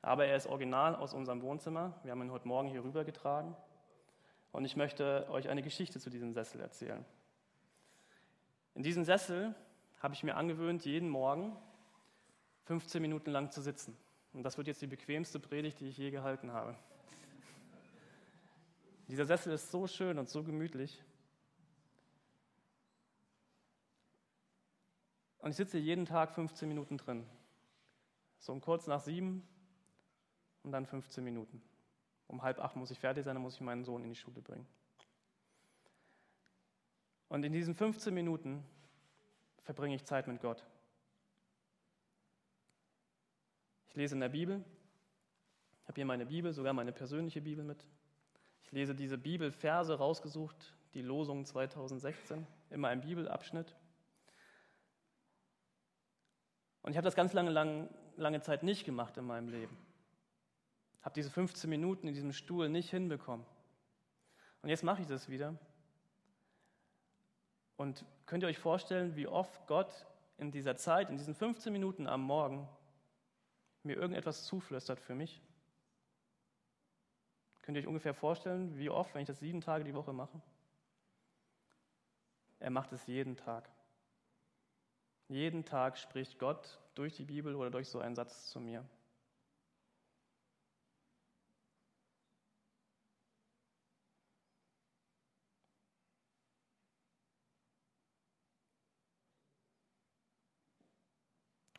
Aber 0.00 0.26
er 0.26 0.36
ist 0.36 0.46
original 0.46 0.94
aus 0.94 1.14
unserem 1.14 1.42
Wohnzimmer. 1.42 1.94
Wir 2.02 2.12
haben 2.12 2.22
ihn 2.22 2.30
heute 2.30 2.48
Morgen 2.48 2.68
hier 2.68 2.84
rübergetragen. 2.84 3.54
Und 4.52 4.66
ich 4.66 4.76
möchte 4.76 5.26
euch 5.30 5.48
eine 5.48 5.62
Geschichte 5.62 5.98
zu 5.98 6.10
diesem 6.10 6.34
Sessel 6.34 6.60
erzählen. 6.60 7.04
In 8.74 8.82
diesem 8.82 9.04
Sessel 9.04 9.54
habe 10.00 10.14
ich 10.14 10.22
mir 10.22 10.36
angewöhnt, 10.36 10.84
jeden 10.84 11.08
Morgen 11.08 11.56
15 12.64 13.00
Minuten 13.02 13.30
lang 13.30 13.50
zu 13.50 13.62
sitzen. 13.62 13.96
Und 14.32 14.42
das 14.42 14.56
wird 14.56 14.66
jetzt 14.66 14.82
die 14.82 14.86
bequemste 14.86 15.40
Predigt, 15.40 15.80
die 15.80 15.88
ich 15.88 15.96
je 15.96 16.10
gehalten 16.10 16.52
habe. 16.52 16.76
Dieser 19.08 19.26
Sessel 19.26 19.52
ist 19.52 19.70
so 19.70 19.86
schön 19.86 20.18
und 20.18 20.28
so 20.28 20.42
gemütlich. 20.42 21.02
Und 25.38 25.50
ich 25.50 25.56
sitze 25.56 25.76
jeden 25.78 26.06
Tag 26.06 26.34
15 26.34 26.68
Minuten 26.68 26.98
drin. 26.98 27.26
So 28.38 28.52
um 28.52 28.60
kurz 28.60 28.86
nach 28.86 29.00
sieben 29.00 29.46
und 30.62 30.72
dann 30.72 30.86
15 30.86 31.22
Minuten. 31.24 31.62
Um 32.32 32.42
halb 32.42 32.58
acht 32.60 32.76
muss 32.76 32.90
ich 32.90 32.98
fertig 32.98 33.24
sein, 33.24 33.34
dann 33.34 33.42
muss 33.42 33.56
ich 33.56 33.60
meinen 33.60 33.84
Sohn 33.84 34.02
in 34.02 34.08
die 34.08 34.16
Schule 34.16 34.40
bringen. 34.40 34.66
Und 37.28 37.44
in 37.44 37.52
diesen 37.52 37.74
15 37.74 38.12
Minuten 38.12 38.64
verbringe 39.60 39.94
ich 39.94 40.04
Zeit 40.06 40.26
mit 40.26 40.40
Gott. 40.40 40.64
Ich 43.88 43.96
lese 43.96 44.14
in 44.14 44.20
der 44.20 44.30
Bibel, 44.30 44.64
ich 45.82 45.88
habe 45.88 45.96
hier 45.96 46.06
meine 46.06 46.24
Bibel, 46.24 46.54
sogar 46.54 46.72
meine 46.72 46.92
persönliche 46.92 47.42
Bibel 47.42 47.64
mit. 47.64 47.84
Ich 48.62 48.72
lese 48.72 48.94
diese 48.94 49.18
Bibelverse 49.18 49.98
rausgesucht, 49.98 50.74
die 50.94 51.02
Losung 51.02 51.44
2016, 51.44 52.46
immer 52.70 52.88
ein 52.88 53.02
Bibelabschnitt. 53.02 53.76
Und 56.80 56.92
ich 56.92 56.96
habe 56.96 57.04
das 57.04 57.14
ganz 57.14 57.34
lange, 57.34 57.50
lange, 57.50 57.90
lange 58.16 58.40
Zeit 58.40 58.62
nicht 58.62 58.86
gemacht 58.86 59.18
in 59.18 59.26
meinem 59.26 59.50
Leben. 59.50 59.91
Habe 61.02 61.14
diese 61.14 61.30
15 61.30 61.68
Minuten 61.68 62.08
in 62.08 62.14
diesem 62.14 62.32
Stuhl 62.32 62.68
nicht 62.68 62.90
hinbekommen. 62.90 63.44
Und 64.62 64.68
jetzt 64.68 64.84
mache 64.84 65.02
ich 65.02 65.08
das 65.08 65.28
wieder. 65.28 65.58
Und 67.76 68.04
könnt 68.26 68.44
ihr 68.44 68.48
euch 68.48 68.58
vorstellen, 68.58 69.16
wie 69.16 69.26
oft 69.26 69.66
Gott 69.66 70.06
in 70.38 70.52
dieser 70.52 70.76
Zeit, 70.76 71.10
in 71.10 71.16
diesen 71.16 71.34
15 71.34 71.72
Minuten 71.72 72.06
am 72.06 72.22
Morgen, 72.22 72.68
mir 73.82 73.96
irgendetwas 73.96 74.44
zuflüstert 74.44 75.00
für 75.00 75.14
mich? 75.14 75.42
Könnt 77.62 77.76
ihr 77.76 77.82
euch 77.82 77.88
ungefähr 77.88 78.14
vorstellen, 78.14 78.76
wie 78.78 78.90
oft, 78.90 79.14
wenn 79.14 79.22
ich 79.22 79.26
das 79.26 79.40
sieben 79.40 79.60
Tage 79.60 79.84
die 79.84 79.94
Woche 79.94 80.12
mache? 80.12 80.40
Er 82.58 82.70
macht 82.70 82.92
es 82.92 83.06
jeden 83.06 83.36
Tag. 83.36 83.68
Jeden 85.28 85.64
Tag 85.64 85.98
spricht 85.98 86.38
Gott 86.38 86.78
durch 86.94 87.16
die 87.16 87.24
Bibel 87.24 87.54
oder 87.56 87.70
durch 87.70 87.88
so 87.88 87.98
einen 87.98 88.14
Satz 88.14 88.50
zu 88.50 88.60
mir. 88.60 88.84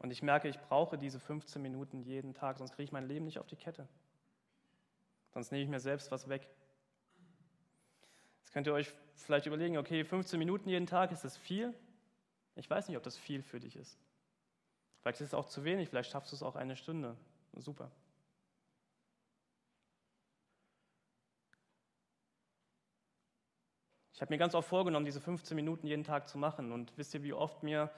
Und 0.03 0.11
ich 0.11 0.21
merke, 0.21 0.49
ich 0.49 0.59
brauche 0.59 0.97
diese 0.97 1.17
15 1.17 1.61
Minuten 1.61 2.01
jeden 2.01 2.33
Tag, 2.33 2.57
sonst 2.57 2.71
kriege 2.71 2.83
ich 2.83 2.91
mein 2.91 3.07
Leben 3.07 3.23
nicht 3.23 3.39
auf 3.39 3.47
die 3.47 3.55
Kette. 3.55 3.87
Sonst 5.33 5.49
nehme 5.51 5.63
ich 5.63 5.69
mir 5.69 5.79
selbst 5.79 6.11
was 6.11 6.27
weg. 6.27 6.45
Jetzt 8.41 8.51
könnt 8.51 8.67
ihr 8.67 8.73
euch 8.73 8.91
vielleicht 9.15 9.45
überlegen, 9.45 9.77
okay, 9.77 10.03
15 10.03 10.37
Minuten 10.37 10.67
jeden 10.67 10.87
Tag, 10.87 11.13
ist 11.13 11.23
das 11.23 11.37
viel? 11.37 11.73
Ich 12.55 12.69
weiß 12.69 12.89
nicht, 12.89 12.97
ob 12.97 13.03
das 13.03 13.17
viel 13.17 13.41
für 13.41 13.61
dich 13.61 13.77
ist. 13.77 13.97
Vielleicht 14.99 15.21
ist 15.21 15.27
es 15.27 15.33
auch 15.33 15.45
zu 15.45 15.63
wenig, 15.63 15.87
vielleicht 15.87 16.11
schaffst 16.11 16.33
du 16.33 16.35
es 16.35 16.43
auch 16.43 16.57
eine 16.57 16.75
Stunde. 16.75 17.15
Super. 17.55 17.89
Ich 24.11 24.21
habe 24.21 24.33
mir 24.33 24.37
ganz 24.37 24.53
oft 24.53 24.67
vorgenommen, 24.67 25.05
diese 25.05 25.21
15 25.21 25.55
Minuten 25.55 25.87
jeden 25.87 26.03
Tag 26.03 26.27
zu 26.27 26.37
machen. 26.37 26.73
Und 26.73 26.91
wisst 26.97 27.13
ihr, 27.13 27.23
wie 27.23 27.33
oft 27.33 27.63
mir 27.63 27.89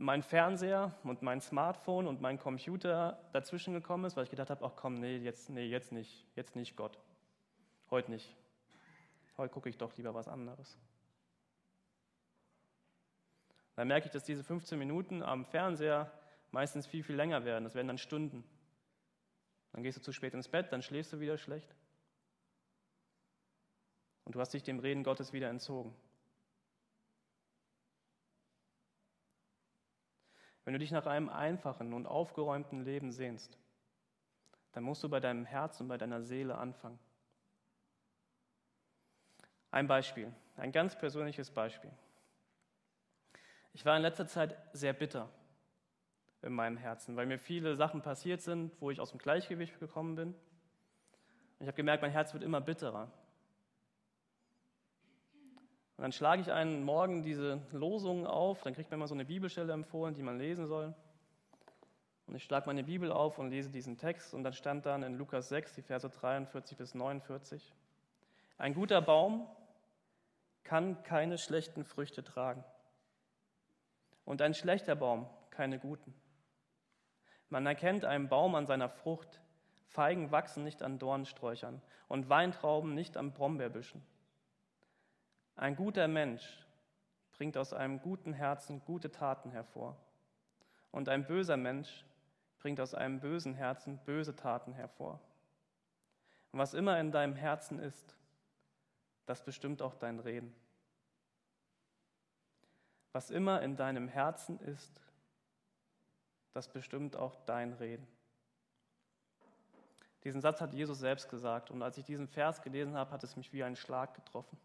mein 0.00 0.22
Fernseher 0.22 0.94
und 1.04 1.20
mein 1.20 1.42
Smartphone 1.42 2.06
und 2.06 2.22
mein 2.22 2.38
Computer 2.38 3.22
dazwischen 3.32 3.74
gekommen 3.74 4.06
ist, 4.06 4.16
weil 4.16 4.24
ich 4.24 4.30
gedacht 4.30 4.48
habe, 4.48 4.64
ach 4.64 4.72
komm, 4.74 4.94
nee, 4.94 5.18
jetzt, 5.18 5.50
nee, 5.50 5.66
jetzt 5.66 5.92
nicht, 5.92 6.26
jetzt 6.34 6.56
nicht 6.56 6.74
Gott. 6.74 6.98
Heute 7.90 8.10
nicht. 8.10 8.34
Heute 9.36 9.52
gucke 9.52 9.68
ich 9.68 9.76
doch 9.76 9.94
lieber 9.98 10.14
was 10.14 10.26
anderes. 10.26 10.78
Dann 13.76 13.88
merke 13.88 14.06
ich, 14.06 14.12
dass 14.12 14.24
diese 14.24 14.42
15 14.42 14.78
Minuten 14.78 15.22
am 15.22 15.44
Fernseher 15.44 16.10
meistens 16.50 16.86
viel, 16.86 17.02
viel 17.02 17.16
länger 17.16 17.44
werden. 17.44 17.64
Das 17.64 17.74
werden 17.74 17.88
dann 17.88 17.98
Stunden. 17.98 18.42
Dann 19.72 19.82
gehst 19.82 19.98
du 19.98 20.02
zu 20.02 20.12
spät 20.12 20.32
ins 20.32 20.48
Bett, 20.48 20.72
dann 20.72 20.80
schläfst 20.80 21.12
du 21.12 21.20
wieder 21.20 21.36
schlecht. 21.36 21.74
Und 24.24 24.34
du 24.34 24.40
hast 24.40 24.54
dich 24.54 24.62
dem 24.62 24.78
Reden 24.78 25.04
Gottes 25.04 25.34
wieder 25.34 25.50
entzogen. 25.50 25.94
Wenn 30.64 30.74
du 30.74 30.78
dich 30.78 30.90
nach 30.90 31.06
einem 31.06 31.28
einfachen 31.28 31.92
und 31.92 32.06
aufgeräumten 32.06 32.84
Leben 32.84 33.12
sehnst, 33.12 33.58
dann 34.72 34.84
musst 34.84 35.02
du 35.02 35.08
bei 35.08 35.20
deinem 35.20 35.44
Herz 35.44 35.80
und 35.80 35.88
bei 35.88 35.98
deiner 35.98 36.22
Seele 36.22 36.56
anfangen. 36.56 36.98
Ein 39.70 39.86
Beispiel, 39.86 40.32
ein 40.56 40.72
ganz 40.72 40.98
persönliches 40.98 41.50
Beispiel. 41.50 41.90
Ich 43.72 43.84
war 43.84 43.96
in 43.96 44.02
letzter 44.02 44.26
Zeit 44.26 44.56
sehr 44.72 44.92
bitter 44.92 45.28
in 46.42 46.52
meinem 46.52 46.76
Herzen, 46.76 47.16
weil 47.16 47.26
mir 47.26 47.38
viele 47.38 47.76
Sachen 47.76 48.02
passiert 48.02 48.40
sind, 48.40 48.72
wo 48.80 48.90
ich 48.90 49.00
aus 49.00 49.10
dem 49.10 49.18
Gleichgewicht 49.18 49.78
gekommen 49.78 50.16
bin. 50.16 50.28
Und 50.28 50.36
ich 51.60 51.66
habe 51.66 51.76
gemerkt, 51.76 52.02
mein 52.02 52.10
Herz 52.10 52.32
wird 52.32 52.42
immer 52.42 52.60
bitterer. 52.60 53.10
Und 56.00 56.04
dann 56.04 56.12
schlage 56.12 56.40
ich 56.40 56.50
einen 56.50 56.82
Morgen 56.82 57.22
diese 57.22 57.60
Losungen 57.72 58.26
auf, 58.26 58.62
dann 58.62 58.72
kriegt 58.72 58.90
man 58.90 59.00
immer 59.00 59.06
so 59.06 59.12
eine 59.12 59.26
Bibelstelle 59.26 59.70
empfohlen, 59.74 60.14
die 60.14 60.22
man 60.22 60.38
lesen 60.38 60.66
soll. 60.66 60.94
Und 62.26 62.34
ich 62.34 62.42
schlage 62.42 62.64
meine 62.64 62.84
Bibel 62.84 63.12
auf 63.12 63.38
und 63.38 63.50
lese 63.50 63.68
diesen 63.68 63.98
Text 63.98 64.32
und 64.32 64.42
dann 64.42 64.54
stand 64.54 64.86
dann 64.86 65.02
in 65.02 65.18
Lukas 65.18 65.50
6, 65.50 65.74
die 65.74 65.82
Verse 65.82 66.08
43 66.08 66.78
bis 66.78 66.94
49, 66.94 67.74
ein 68.56 68.72
guter 68.72 69.02
Baum 69.02 69.46
kann 70.62 71.02
keine 71.02 71.36
schlechten 71.36 71.84
Früchte 71.84 72.24
tragen 72.24 72.64
und 74.24 74.40
ein 74.40 74.54
schlechter 74.54 74.96
Baum 74.96 75.28
keine 75.50 75.78
guten. 75.78 76.14
Man 77.50 77.66
erkennt 77.66 78.06
einen 78.06 78.30
Baum 78.30 78.54
an 78.54 78.64
seiner 78.64 78.88
Frucht, 78.88 79.42
Feigen 79.84 80.30
wachsen 80.30 80.64
nicht 80.64 80.82
an 80.82 80.98
Dornsträuchern 80.98 81.82
und 82.08 82.30
Weintrauben 82.30 82.94
nicht 82.94 83.18
an 83.18 83.34
Brombeerbüschen. 83.34 84.02
Ein 85.60 85.76
guter 85.76 86.08
Mensch 86.08 86.66
bringt 87.32 87.58
aus 87.58 87.74
einem 87.74 88.00
guten 88.00 88.32
Herzen 88.32 88.82
gute 88.86 89.10
Taten 89.10 89.50
hervor. 89.50 89.94
Und 90.90 91.10
ein 91.10 91.26
böser 91.26 91.58
Mensch 91.58 92.06
bringt 92.60 92.80
aus 92.80 92.94
einem 92.94 93.20
bösen 93.20 93.52
Herzen 93.52 93.98
böse 94.06 94.34
Taten 94.34 94.72
hervor. 94.72 95.20
Und 96.50 96.60
was 96.60 96.72
immer 96.72 96.98
in 96.98 97.12
deinem 97.12 97.36
Herzen 97.36 97.78
ist, 97.78 98.16
das 99.26 99.44
bestimmt 99.44 99.82
auch 99.82 99.94
dein 99.94 100.18
Reden. 100.18 100.54
Was 103.12 103.30
immer 103.30 103.60
in 103.60 103.76
deinem 103.76 104.08
Herzen 104.08 104.58
ist, 104.60 105.02
das 106.54 106.72
bestimmt 106.72 107.16
auch 107.16 107.36
dein 107.44 107.74
Reden. 107.74 108.06
Diesen 110.24 110.40
Satz 110.40 110.62
hat 110.62 110.72
Jesus 110.72 111.00
selbst 111.00 111.28
gesagt 111.28 111.70
und 111.70 111.82
als 111.82 111.98
ich 111.98 112.06
diesen 112.06 112.28
Vers 112.28 112.62
gelesen 112.62 112.96
habe, 112.96 113.10
hat 113.10 113.22
es 113.24 113.36
mich 113.36 113.52
wie 113.52 113.62
ein 113.62 113.76
Schlag 113.76 114.14
getroffen. 114.14 114.58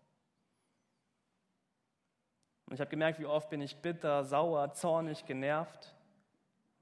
Und 2.65 2.73
ich 2.73 2.79
habe 2.79 2.89
gemerkt, 2.89 3.19
wie 3.19 3.25
oft 3.25 3.49
bin 3.49 3.61
ich 3.61 3.77
bitter, 3.77 4.23
sauer, 4.23 4.73
zornig, 4.73 5.25
genervt, 5.25 5.93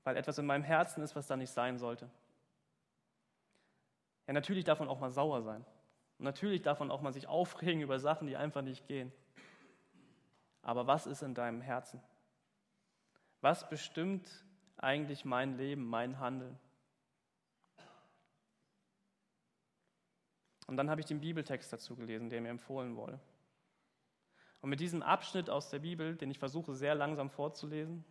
weil 0.04 0.18
etwas 0.18 0.38
in 0.38 0.46
meinem 0.46 0.64
Herzen 0.64 1.04
ist, 1.04 1.16
was 1.16 1.28
da 1.28 1.36
nicht 1.36 1.52
sein 1.52 1.78
sollte. 1.78 2.10
Ja, 4.28 4.34
natürlich 4.34 4.64
darf 4.64 4.80
man 4.80 4.88
auch 4.88 5.00
mal 5.00 5.12
sauer 5.12 5.42
sein. 5.42 5.66
Und 6.18 6.26
natürlich 6.26 6.62
darf 6.62 6.80
man 6.80 6.92
auch 6.92 7.02
mal 7.02 7.12
sich 7.12 7.28
aufregen 7.28 7.82
über 7.82 8.00
Sachen, 8.00 8.28
die 8.28 8.38
einfach 8.38 8.62
nicht 8.62 8.88
gehen. 8.88 9.12
Aber 10.62 10.88
was 10.88 11.06
ist 11.06 11.22
in 11.22 11.34
deinem 11.34 11.60
Herzen? 11.60 12.02
Was 13.42 13.68
bestimmt 13.68 14.46
eigentlich 14.78 15.26
mein 15.26 15.58
Leben, 15.58 15.86
mein 15.86 16.20
Handeln? 16.20 16.58
Und 20.68 20.78
dann 20.78 20.90
habe 20.90 21.02
ich 21.02 21.06
den 21.06 21.20
Bibeltext 21.20 21.74
dazu 21.74 21.98
gelesen, 21.98 22.30
der 22.30 22.40
mir 22.40 22.50
empfohlen 22.50 22.96
wurde. 22.96 23.20
Und 24.64 24.70
mit 24.70 24.80
diesem 24.80 25.04
Abschnitt 25.04 25.50
aus 25.50 25.70
der 25.70 25.80
Bibel, 25.80 26.16
den 26.16 26.32
ich 26.32 26.40
versuche 26.40 26.74
sehr 26.74 26.96
langsam 26.96 27.30
vorzulesen, 27.30 28.06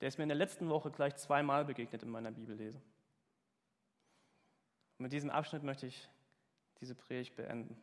der 0.00 0.08
ist 0.08 0.18
mir 0.18 0.24
in 0.24 0.28
der 0.28 0.36
letzten 0.36 0.68
Woche 0.68 0.90
gleich 0.90 1.14
zweimal 1.14 1.64
begegnet 1.64 2.02
in 2.02 2.10
meiner 2.10 2.32
Bibellese. 2.32 2.78
Und 4.98 5.04
mit 5.04 5.12
diesem 5.12 5.30
Abschnitt 5.30 5.62
möchte 5.62 5.86
ich 5.86 6.08
diese 6.80 6.96
Predigt 6.96 7.36
beenden. 7.36 7.80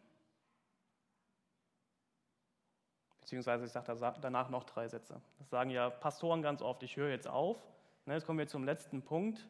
Beziehungsweise 3.22 3.64
ich 3.64 3.72
sage 3.72 3.96
danach 4.20 4.50
noch 4.50 4.66
drei 4.66 4.90
Sätze. 4.90 5.22
Das 5.40 5.50
sagen 5.50 5.70
ja 5.70 5.90
Pastoren 5.90 6.42
ganz 6.42 6.62
oft, 6.62 6.84
ich 6.84 6.98
höre 6.98 7.12
jetzt 7.12 7.30
auf. 7.30 7.58
Jetzt 8.08 8.26
kommen 8.26 8.40
wir 8.40 8.48
zum 8.48 8.66
letzten 8.66 9.02
Punkt 9.04 9.48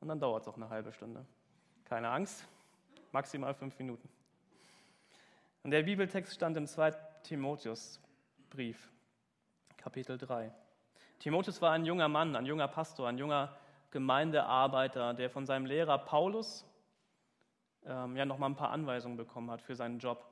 und 0.00 0.08
dann 0.08 0.18
dauert 0.18 0.42
es 0.42 0.48
auch 0.48 0.56
eine 0.56 0.70
halbe 0.70 0.92
Stunde. 0.92 1.24
Keine 1.84 2.10
Angst, 2.10 2.48
maximal 3.12 3.54
fünf 3.54 3.78
Minuten. 3.78 4.08
Und 5.64 5.70
der 5.70 5.82
Bibeltext 5.82 6.34
stand 6.34 6.58
im 6.58 6.66
2. 6.66 6.92
Timotheusbrief, 7.22 8.92
Kapitel 9.78 10.18
3. 10.18 10.52
Timotheus 11.18 11.62
war 11.62 11.72
ein 11.72 11.86
junger 11.86 12.06
Mann, 12.06 12.36
ein 12.36 12.44
junger 12.44 12.68
Pastor, 12.68 13.08
ein 13.08 13.16
junger 13.16 13.56
Gemeindearbeiter, 13.90 15.14
der 15.14 15.30
von 15.30 15.46
seinem 15.46 15.64
Lehrer 15.64 15.96
Paulus 15.96 16.66
ähm, 17.86 18.14
ja 18.14 18.26
nochmal 18.26 18.50
ein 18.50 18.56
paar 18.56 18.72
Anweisungen 18.72 19.16
bekommen 19.16 19.50
hat 19.50 19.62
für 19.62 19.74
seinen 19.74 20.00
Job. 20.00 20.26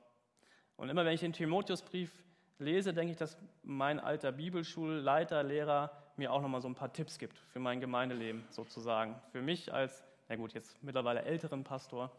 Und 0.75 0.89
immer 0.89 1.03
wenn 1.03 1.15
ich 1.15 1.21
den 1.21 1.33
Timotheusbrief 1.33 2.11
lese, 2.59 2.93
denke 2.93 3.13
ich, 3.13 3.17
dass 3.17 3.35
mein 3.63 3.99
alter 3.99 4.33
Bibelschulleiter, 4.33 5.41
Lehrer 5.41 5.89
mir 6.15 6.31
auch 6.31 6.43
nochmal 6.43 6.61
so 6.61 6.67
ein 6.67 6.75
paar 6.75 6.93
Tipps 6.93 7.17
gibt 7.17 7.39
für 7.39 7.59
mein 7.59 7.79
Gemeindeleben 7.79 8.45
sozusagen. 8.51 9.19
Für 9.31 9.41
mich 9.41 9.73
als, 9.73 10.03
na 10.29 10.35
gut, 10.35 10.53
jetzt 10.53 10.83
mittlerweile 10.83 11.23
älteren 11.23 11.63
Pastor. 11.63 12.11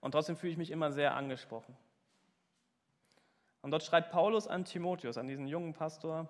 Und 0.00 0.12
trotzdem 0.12 0.38
fühle 0.38 0.52
ich 0.52 0.58
mich 0.58 0.70
immer 0.70 0.92
sehr 0.92 1.14
angesprochen. 1.14 1.76
Und 3.62 3.70
dort 3.72 3.82
schreibt 3.82 4.10
Paulus 4.10 4.46
an 4.46 4.64
Timotheus, 4.64 5.18
an 5.18 5.28
diesen 5.28 5.46
jungen 5.46 5.74
Pastor, 5.74 6.28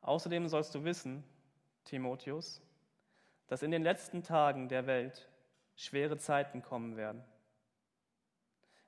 außerdem 0.00 0.48
sollst 0.48 0.74
du 0.74 0.84
wissen, 0.84 1.24
Timotheus, 1.84 2.62
dass 3.46 3.62
in 3.62 3.70
den 3.70 3.82
letzten 3.82 4.22
Tagen 4.22 4.68
der 4.68 4.86
Welt 4.86 5.28
schwere 5.76 6.18
Zeiten 6.18 6.62
kommen 6.62 6.96
werden. 6.96 7.24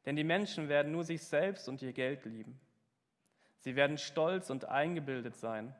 Denn 0.04 0.16
die 0.16 0.24
Menschen 0.24 0.68
werden 0.68 0.92
nur 0.92 1.04
sich 1.04 1.22
selbst 1.22 1.68
und 1.68 1.80
ihr 1.82 1.92
Geld 1.92 2.24
lieben. 2.24 2.60
Sie 3.58 3.76
werden 3.76 3.98
stolz 3.98 4.50
und 4.50 4.64
eingebildet 4.64 5.36
sein, 5.36 5.74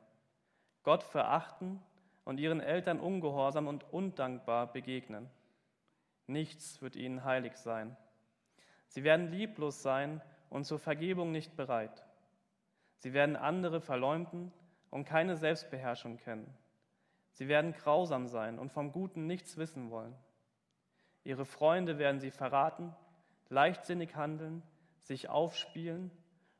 Gott 0.83 1.03
verachten 1.03 1.81
und 2.23 2.39
ihren 2.39 2.61
Eltern 2.61 2.99
ungehorsam 2.99 3.67
und 3.67 3.91
undankbar 3.91 4.71
begegnen. 4.71 5.29
Nichts 6.27 6.81
wird 6.81 6.95
ihnen 6.95 7.25
heilig 7.25 7.57
sein. 7.57 7.97
Sie 8.87 9.03
werden 9.03 9.31
lieblos 9.31 9.81
sein 9.81 10.21
und 10.53 10.65
zur 10.65 10.77
Vergebung 10.77 11.31
nicht 11.31 11.55
bereit. 11.55 12.05
Sie 12.97 13.11
werden 13.13 13.35
andere 13.35 13.81
verleumden 13.81 14.53
und 14.91 15.03
keine 15.03 15.35
Selbstbeherrschung 15.35 16.17
kennen. 16.17 16.55
Sie 17.31 17.47
werden 17.47 17.73
grausam 17.73 18.27
sein 18.27 18.59
und 18.59 18.71
vom 18.71 18.91
Guten 18.91 19.25
nichts 19.25 19.57
wissen 19.57 19.89
wollen. 19.89 20.15
Ihre 21.23 21.45
Freunde 21.45 21.97
werden 21.97 22.19
sie 22.19 22.29
verraten, 22.29 22.95
leichtsinnig 23.49 24.15
handeln, 24.15 24.61
sich 25.01 25.27
aufspielen 25.27 26.11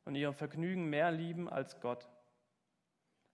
und 0.05 0.15
ihr 0.15 0.33
Vergnügen 0.33 0.89
mehr 0.89 1.11
lieben 1.11 1.47
als 1.47 1.79
Gott. 1.79 2.09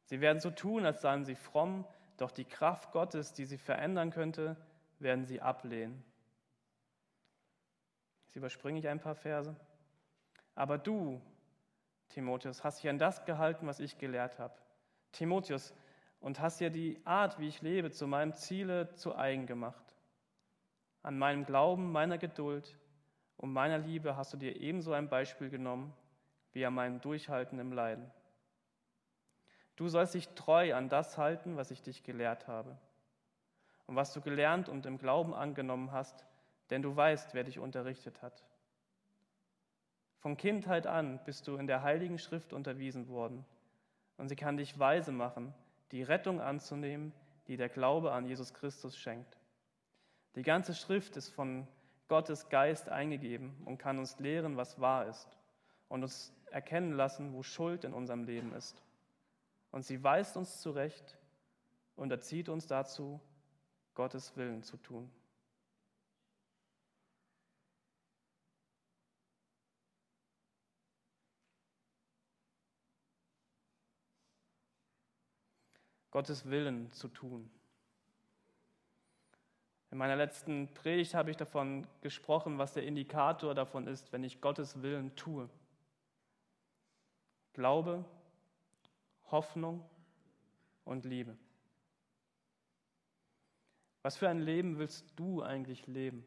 Sie 0.04 0.19
werden 0.19 0.41
so 0.41 0.52
tun, 0.52 0.86
als 0.86 1.00
seien 1.00 1.24
sie 1.24 1.36
fromm, 1.36 1.86
doch 2.17 2.32
die 2.32 2.43
Kraft 2.43 2.91
Gottes, 2.91 3.32
die 3.32 3.45
sie 3.45 3.58
verändern 3.58 4.12
könnte, 4.12 4.58
werden 5.00 5.24
sie 5.24 5.39
ablehnen. 5.39 6.04
Jetzt 8.26 8.36
überspringe 8.36 8.80
ich 8.80 8.89
ein 8.89 9.00
paar 9.00 9.15
Verse. 9.15 9.56
Aber 10.60 10.78
du, 10.78 11.22
Timotheus, 12.10 12.65
hast 12.65 12.84
dich 12.84 12.89
an 12.89 12.98
das 12.98 13.24
gehalten, 13.24 13.65
was 13.65 13.80
ich 13.80 13.98
gelehrt 13.98 14.39
habe. 14.39 14.54
Timotheus, 15.13 15.74
und 16.19 16.41
hast 16.41 16.60
dir 16.60 16.69
die 16.69 17.00
Art, 17.06 17.39
wie 17.39 17.48
ich 17.48 17.62
lebe, 17.62 17.91
zu 17.91 18.08
meinem 18.08 18.34
Ziele 18.34 18.93
zu 18.95 19.15
eigen 19.15 19.45
gemacht. 19.45 19.95
An 21.02 21.17
meinem 21.17 21.45
Glauben, 21.45 21.93
meiner 21.93 22.17
Geduld 22.17 22.78
und 23.38 23.54
meiner 23.54 23.78
Liebe 23.78 24.17
hast 24.17 24.34
du 24.34 24.38
dir 24.38 24.60
ebenso 24.60 24.91
ein 24.91 25.08
Beispiel 25.08 25.50
genommen 25.50 25.93
wie 26.52 26.65
an 26.65 26.74
meinem 26.74 27.00
Durchhalten 27.00 27.58
im 27.58 27.72
Leiden. 27.72 28.12
Du 29.78 29.88
sollst 29.88 30.13
dich 30.13 30.28
treu 30.36 30.76
an 30.76 30.89
das 30.89 31.17
halten, 31.17 31.56
was 31.56 31.72
ich 31.72 31.82
dich 31.82 32.04
gelehrt 32.04 32.50
habe 32.50 32.78
und 33.88 33.95
was 33.95 34.12
du 34.12 34.19
gelernt 34.19 34.67
und 34.67 34.86
im 34.86 34.98
Glauben 34.98 35.34
angenommen 35.34 35.93
hast, 35.93 36.26
denn 36.69 36.82
du 36.82 36.93
weißt, 36.93 37.34
wer 37.34 37.45
dich 37.45 37.60
unterrichtet 37.60 38.22
hat. 38.22 38.43
Von 40.19 40.36
Kindheit 40.36 40.86
an 40.86 41.19
bist 41.25 41.47
du 41.47 41.55
in 41.55 41.67
der 41.67 41.82
Heiligen 41.82 42.19
Schrift 42.19 42.53
unterwiesen 42.53 43.08
worden 43.08 43.45
und 44.17 44.27
sie 44.27 44.36
kann 44.36 44.58
dich 44.58 44.77
weise 44.77 45.12
machen, 45.12 45.53
die 45.91 46.03
Rettung 46.03 46.41
anzunehmen, 46.41 47.13
die 47.47 47.58
der 47.58 47.69
Glaube 47.69 48.12
an 48.12 48.25
Jesus 48.25 48.53
Christus 48.53 48.97
schenkt. 48.97 49.38
Die 50.36 50.43
ganze 50.43 50.75
Schrift 50.75 51.15
ist 51.17 51.29
von 51.29 51.67
Gottes 52.10 52.49
Geist 52.49 52.89
eingegeben 52.89 53.55
und 53.65 53.77
kann 53.77 53.97
uns 53.97 54.19
lehren, 54.19 54.58
was 54.58 54.79
wahr 54.82 55.08
ist 55.08 55.38
und 55.88 56.03
uns 56.03 56.34
erkennen 56.51 56.93
lassen, 56.93 57.34
wo 57.34 57.41
Schuld 57.41 57.84
in 57.84 57.93
unserem 57.93 58.23
Leben 58.25 58.53
ist. 58.53 58.84
Und 59.71 59.86
sie 59.86 60.03
weist 60.03 60.36
uns 60.36 60.60
zurecht 60.60 61.17
und 61.95 62.12
erzieht 62.12 62.49
uns 62.49 62.67
dazu, 62.67 63.21
Gottes 63.93 64.36
Willen 64.36 64.63
zu 64.63 64.77
tun. 64.77 65.10
Gottes 76.12 76.50
Willen 76.50 76.91
zu 76.91 77.08
tun. 77.08 77.50
In 79.91 79.98
meiner 79.98 80.15
letzten 80.15 80.72
Predigt 80.74 81.15
habe 81.15 81.32
ich 81.32 81.38
davon 81.38 81.88
gesprochen, 82.02 82.58
was 82.58 82.74
der 82.74 82.84
Indikator 82.84 83.56
davon 83.56 83.88
ist, 83.88 84.12
wenn 84.12 84.24
ich 84.24 84.39
Gottes 84.39 84.82
Willen 84.82 85.15
tue. 85.15 85.50
Glaube, 87.54 88.06
Hoffnung 89.32 89.84
und 90.86 91.06
Liebe. 91.06 91.36
Was 94.02 94.17
für 94.17 94.30
ein 94.30 94.39
Leben 94.39 94.78
willst 94.78 95.12
du 95.15 95.41
eigentlich 95.41 95.88
leben? 95.88 96.26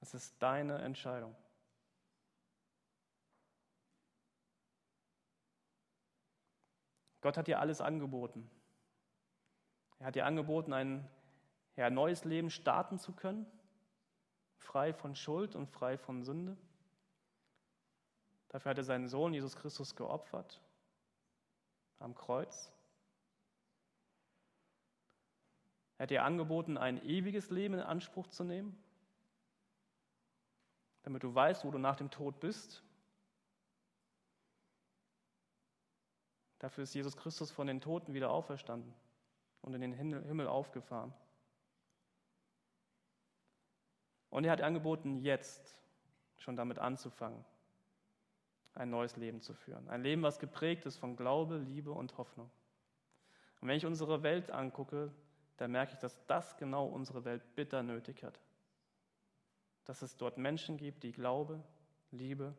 Das 0.00 0.14
ist 0.14 0.34
deine 0.42 0.78
Entscheidung. 0.78 1.34
Gott 7.20 7.36
hat 7.36 7.46
dir 7.46 7.60
alles 7.60 7.80
angeboten. 7.80 8.50
Er 9.98 10.06
hat 10.06 10.14
dir 10.14 10.26
angeboten, 10.26 10.72
ein 10.72 11.08
ja, 11.76 11.90
neues 11.90 12.24
Leben 12.24 12.50
starten 12.50 12.98
zu 12.98 13.12
können, 13.12 13.46
frei 14.56 14.92
von 14.92 15.14
Schuld 15.14 15.54
und 15.54 15.68
frei 15.68 15.98
von 15.98 16.22
Sünde. 16.24 16.56
Dafür 18.48 18.70
hat 18.70 18.78
er 18.78 18.84
seinen 18.84 19.08
Sohn 19.08 19.34
Jesus 19.34 19.56
Christus 19.56 19.94
geopfert 19.94 20.60
am 21.98 22.14
Kreuz. 22.14 22.72
Er 25.98 26.04
hat 26.04 26.10
dir 26.10 26.24
angeboten, 26.24 26.78
ein 26.78 27.04
ewiges 27.04 27.50
Leben 27.50 27.74
in 27.74 27.80
Anspruch 27.80 28.26
zu 28.28 28.42
nehmen, 28.42 28.82
damit 31.02 31.22
du 31.22 31.34
weißt, 31.34 31.64
wo 31.64 31.70
du 31.70 31.78
nach 31.78 31.96
dem 31.96 32.10
Tod 32.10 32.40
bist 32.40 32.82
Dafür 36.60 36.84
ist 36.84 36.94
Jesus 36.94 37.16
Christus 37.16 37.50
von 37.50 37.66
den 37.66 37.80
Toten 37.80 38.12
wieder 38.12 38.30
auferstanden 38.30 38.94
und 39.62 39.74
in 39.74 39.80
den 39.80 39.94
Himmel 39.94 40.46
aufgefahren. 40.46 41.12
Und 44.28 44.44
er 44.44 44.52
hat 44.52 44.60
angeboten, 44.60 45.16
jetzt 45.16 45.74
schon 46.36 46.56
damit 46.56 46.78
anzufangen, 46.78 47.44
ein 48.74 48.90
neues 48.90 49.16
Leben 49.16 49.40
zu 49.40 49.54
führen. 49.54 49.88
Ein 49.88 50.02
Leben, 50.02 50.22
was 50.22 50.38
geprägt 50.38 50.84
ist 50.84 50.98
von 50.98 51.16
Glaube, 51.16 51.56
Liebe 51.56 51.92
und 51.92 52.16
Hoffnung. 52.18 52.50
Und 53.60 53.68
wenn 53.68 53.76
ich 53.76 53.86
unsere 53.86 54.22
Welt 54.22 54.50
angucke, 54.50 55.12
dann 55.56 55.72
merke 55.72 55.94
ich, 55.94 55.98
dass 55.98 56.24
das 56.26 56.58
genau 56.58 56.86
unsere 56.86 57.24
Welt 57.24 57.42
bitter 57.54 57.82
nötig 57.82 58.22
hat. 58.22 58.38
Dass 59.86 60.02
es 60.02 60.16
dort 60.18 60.36
Menschen 60.36 60.76
gibt, 60.76 61.04
die 61.04 61.12
Glaube, 61.12 61.64
Liebe 62.10 62.54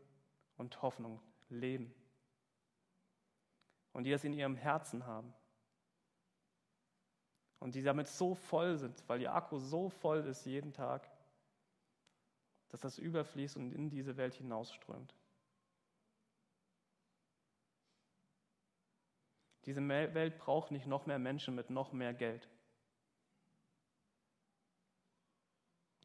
und 0.58 0.82
Hoffnung 0.82 1.22
leben 1.50 1.94
und 3.94 4.04
die 4.04 4.12
das 4.12 4.24
in 4.24 4.34
ihrem 4.34 4.56
Herzen 4.56 5.06
haben. 5.06 5.34
Und 7.60 7.76
die 7.76 7.84
damit 7.84 8.08
so 8.08 8.34
voll 8.34 8.78
sind, 8.78 9.04
weil 9.08 9.22
ihr 9.22 9.34
Akku 9.34 9.60
so 9.60 9.90
voll 9.90 10.26
ist 10.26 10.46
jeden 10.46 10.74
Tag, 10.74 11.10
dass 12.70 12.82
das 12.82 12.98
überfließt 12.98 13.58
und 13.58 13.72
in 13.72 13.90
diese 13.90 14.18
Welt 14.18 14.34
hinausströmt. 14.34 15.14
Diese 19.66 19.88
Welt 19.88 20.38
braucht 20.40 20.72
nicht 20.72 20.88
noch 20.88 21.06
mehr 21.06 21.20
Menschen 21.20 21.54
mit 21.54 21.70
noch 21.70 21.92
mehr 21.92 22.14
Geld. 22.14 22.50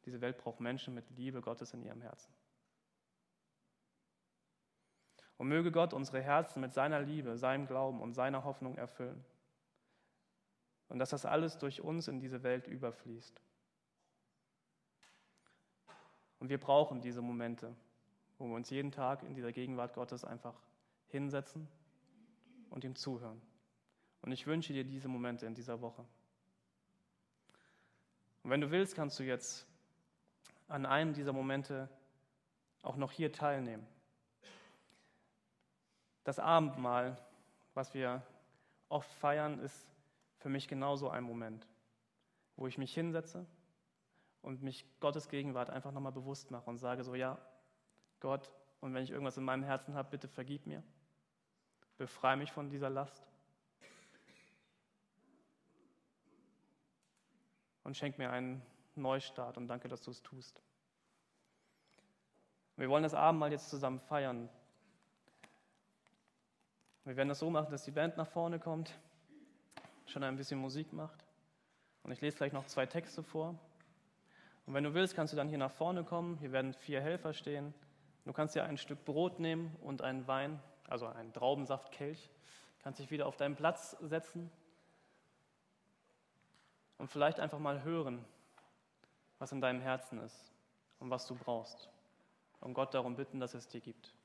Diese 0.05 0.21
Welt 0.21 0.37
braucht 0.37 0.59
Menschen 0.59 0.93
mit 0.93 1.09
Liebe 1.09 1.41
Gottes 1.41 1.73
in 1.73 1.81
ihrem 1.81 2.01
Herzen. 2.01 2.31
Und 5.37 5.47
möge 5.47 5.71
Gott 5.71 5.93
unsere 5.93 6.21
Herzen 6.21 6.61
mit 6.61 6.73
seiner 6.73 6.99
Liebe, 6.99 7.37
seinem 7.37 7.67
Glauben 7.67 8.01
und 8.01 8.13
seiner 8.13 8.43
Hoffnung 8.43 8.75
erfüllen. 8.75 9.23
Und 10.89 10.99
dass 10.99 11.11
das 11.11 11.25
alles 11.25 11.57
durch 11.57 11.81
uns 11.81 12.07
in 12.07 12.19
diese 12.19 12.43
Welt 12.43 12.67
überfließt. 12.67 13.41
Und 16.39 16.49
wir 16.49 16.59
brauchen 16.59 17.01
diese 17.01 17.21
Momente, 17.21 17.75
wo 18.37 18.47
wir 18.47 18.55
uns 18.55 18.69
jeden 18.69 18.91
Tag 18.91 19.23
in 19.23 19.33
dieser 19.33 19.51
Gegenwart 19.51 19.93
Gottes 19.93 20.23
einfach 20.23 20.55
hinsetzen 21.07 21.67
und 22.69 22.83
ihm 22.83 22.95
zuhören. 22.95 23.41
Und 24.21 24.31
ich 24.31 24.47
wünsche 24.47 24.73
dir 24.73 24.83
diese 24.83 25.07
Momente 25.07 25.45
in 25.45 25.55
dieser 25.55 25.81
Woche. 25.81 26.05
Und 28.43 28.51
wenn 28.51 28.61
du 28.61 28.71
willst, 28.71 28.95
kannst 28.95 29.19
du 29.19 29.23
jetzt 29.23 29.67
an 30.67 30.85
einem 30.85 31.13
dieser 31.13 31.33
Momente 31.33 31.89
auch 32.81 32.97
noch 32.97 33.11
hier 33.11 33.31
teilnehmen. 33.31 33.85
Das 36.27 36.39
Abendmahl, 36.39 37.17
was 37.73 37.93
wir 37.93 38.21
oft 38.89 39.09
feiern, 39.13 39.59
ist 39.59 39.87
für 40.39 40.49
mich 40.49 40.67
genauso 40.67 41.09
ein 41.09 41.23
Moment, 41.23 41.65
wo 42.57 42.67
ich 42.67 42.77
mich 42.77 42.93
hinsetze 42.93 43.45
und 44.41 44.61
mich 44.61 44.85
Gottes 44.99 45.29
Gegenwart 45.29 45.69
einfach 45.69 45.93
nochmal 45.93 46.11
bewusst 46.11 46.51
mache 46.51 46.69
und 46.69 46.79
sage 46.79 47.05
so, 47.05 47.15
ja, 47.15 47.37
Gott, 48.19 48.51
und 48.81 48.93
wenn 48.93 49.05
ich 49.05 49.11
irgendwas 49.11 49.37
in 49.37 49.45
meinem 49.45 49.63
Herzen 49.63 49.93
habe, 49.93 50.09
bitte 50.09 50.27
vergib 50.27 50.65
mir. 50.65 50.83
Befreie 51.97 52.35
mich 52.35 52.51
von 52.51 52.69
dieser 52.69 52.89
Last. 52.89 53.25
Und 57.85 57.95
schenk 57.95 58.17
mir 58.17 58.31
einen 58.31 58.61
Neustart 58.95 59.55
und 59.55 59.69
danke, 59.69 59.87
dass 59.87 60.01
du 60.01 60.11
es 60.11 60.21
tust. 60.21 60.61
Wir 62.75 62.89
wollen 62.89 63.03
das 63.03 63.13
Abendmahl 63.13 63.53
jetzt 63.53 63.69
zusammen 63.69 64.01
feiern. 64.01 64.49
Wir 67.07 67.15
werden 67.15 67.29
das 67.29 67.39
so 67.39 67.49
machen, 67.49 67.71
dass 67.71 67.85
die 67.85 67.91
Band 67.91 68.17
nach 68.17 68.27
vorne 68.27 68.59
kommt, 68.59 68.91
schon 70.07 70.23
ein 70.23 70.35
bisschen 70.35 70.59
Musik 70.59 70.91
macht. 70.91 71.23
Und 72.03 72.11
ich 72.11 72.19
lese 72.19 72.35
gleich 72.35 72.51
noch 72.51 72.65
zwei 72.65 72.85
Texte 72.85 73.23
vor. 73.23 73.55
Und 74.65 74.73
wenn 74.73 74.83
du 74.83 74.93
willst, 74.93 75.15
kannst 75.15 75.31
du 75.31 75.37
dann 75.37 75.47
hier 75.47 75.57
nach 75.57 75.71
vorne 75.71 76.03
kommen. 76.03 76.37
Hier 76.39 76.51
werden 76.51 76.73
vier 76.73 76.99
Helfer 76.99 77.33
stehen. 77.33 77.73
Du 78.25 78.33
kannst 78.33 78.55
dir 78.55 78.65
ein 78.65 78.77
Stück 78.77 79.05
Brot 79.05 79.39
nehmen 79.39 79.73
und 79.83 80.01
einen 80.01 80.27
Wein, 80.27 80.59
also 80.89 81.07
einen 81.07 81.31
Traubensaftkelch. 81.31 82.29
Kannst 82.83 82.99
dich 82.99 83.09
wieder 83.09 83.25
auf 83.25 83.37
deinen 83.37 83.55
Platz 83.55 83.95
setzen 84.01 84.51
und 86.97 87.09
vielleicht 87.09 87.39
einfach 87.39 87.59
mal 87.59 87.83
hören, 87.83 88.25
was 89.39 89.53
in 89.53 89.61
deinem 89.61 89.79
Herzen 89.79 90.19
ist 90.19 90.51
und 90.99 91.09
was 91.09 91.25
du 91.25 91.35
brauchst. 91.35 91.89
Und 92.59 92.73
Gott 92.73 92.93
darum 92.93 93.15
bitten, 93.15 93.39
dass 93.39 93.53
es 93.53 93.69
dir 93.69 93.79
gibt. 93.79 94.16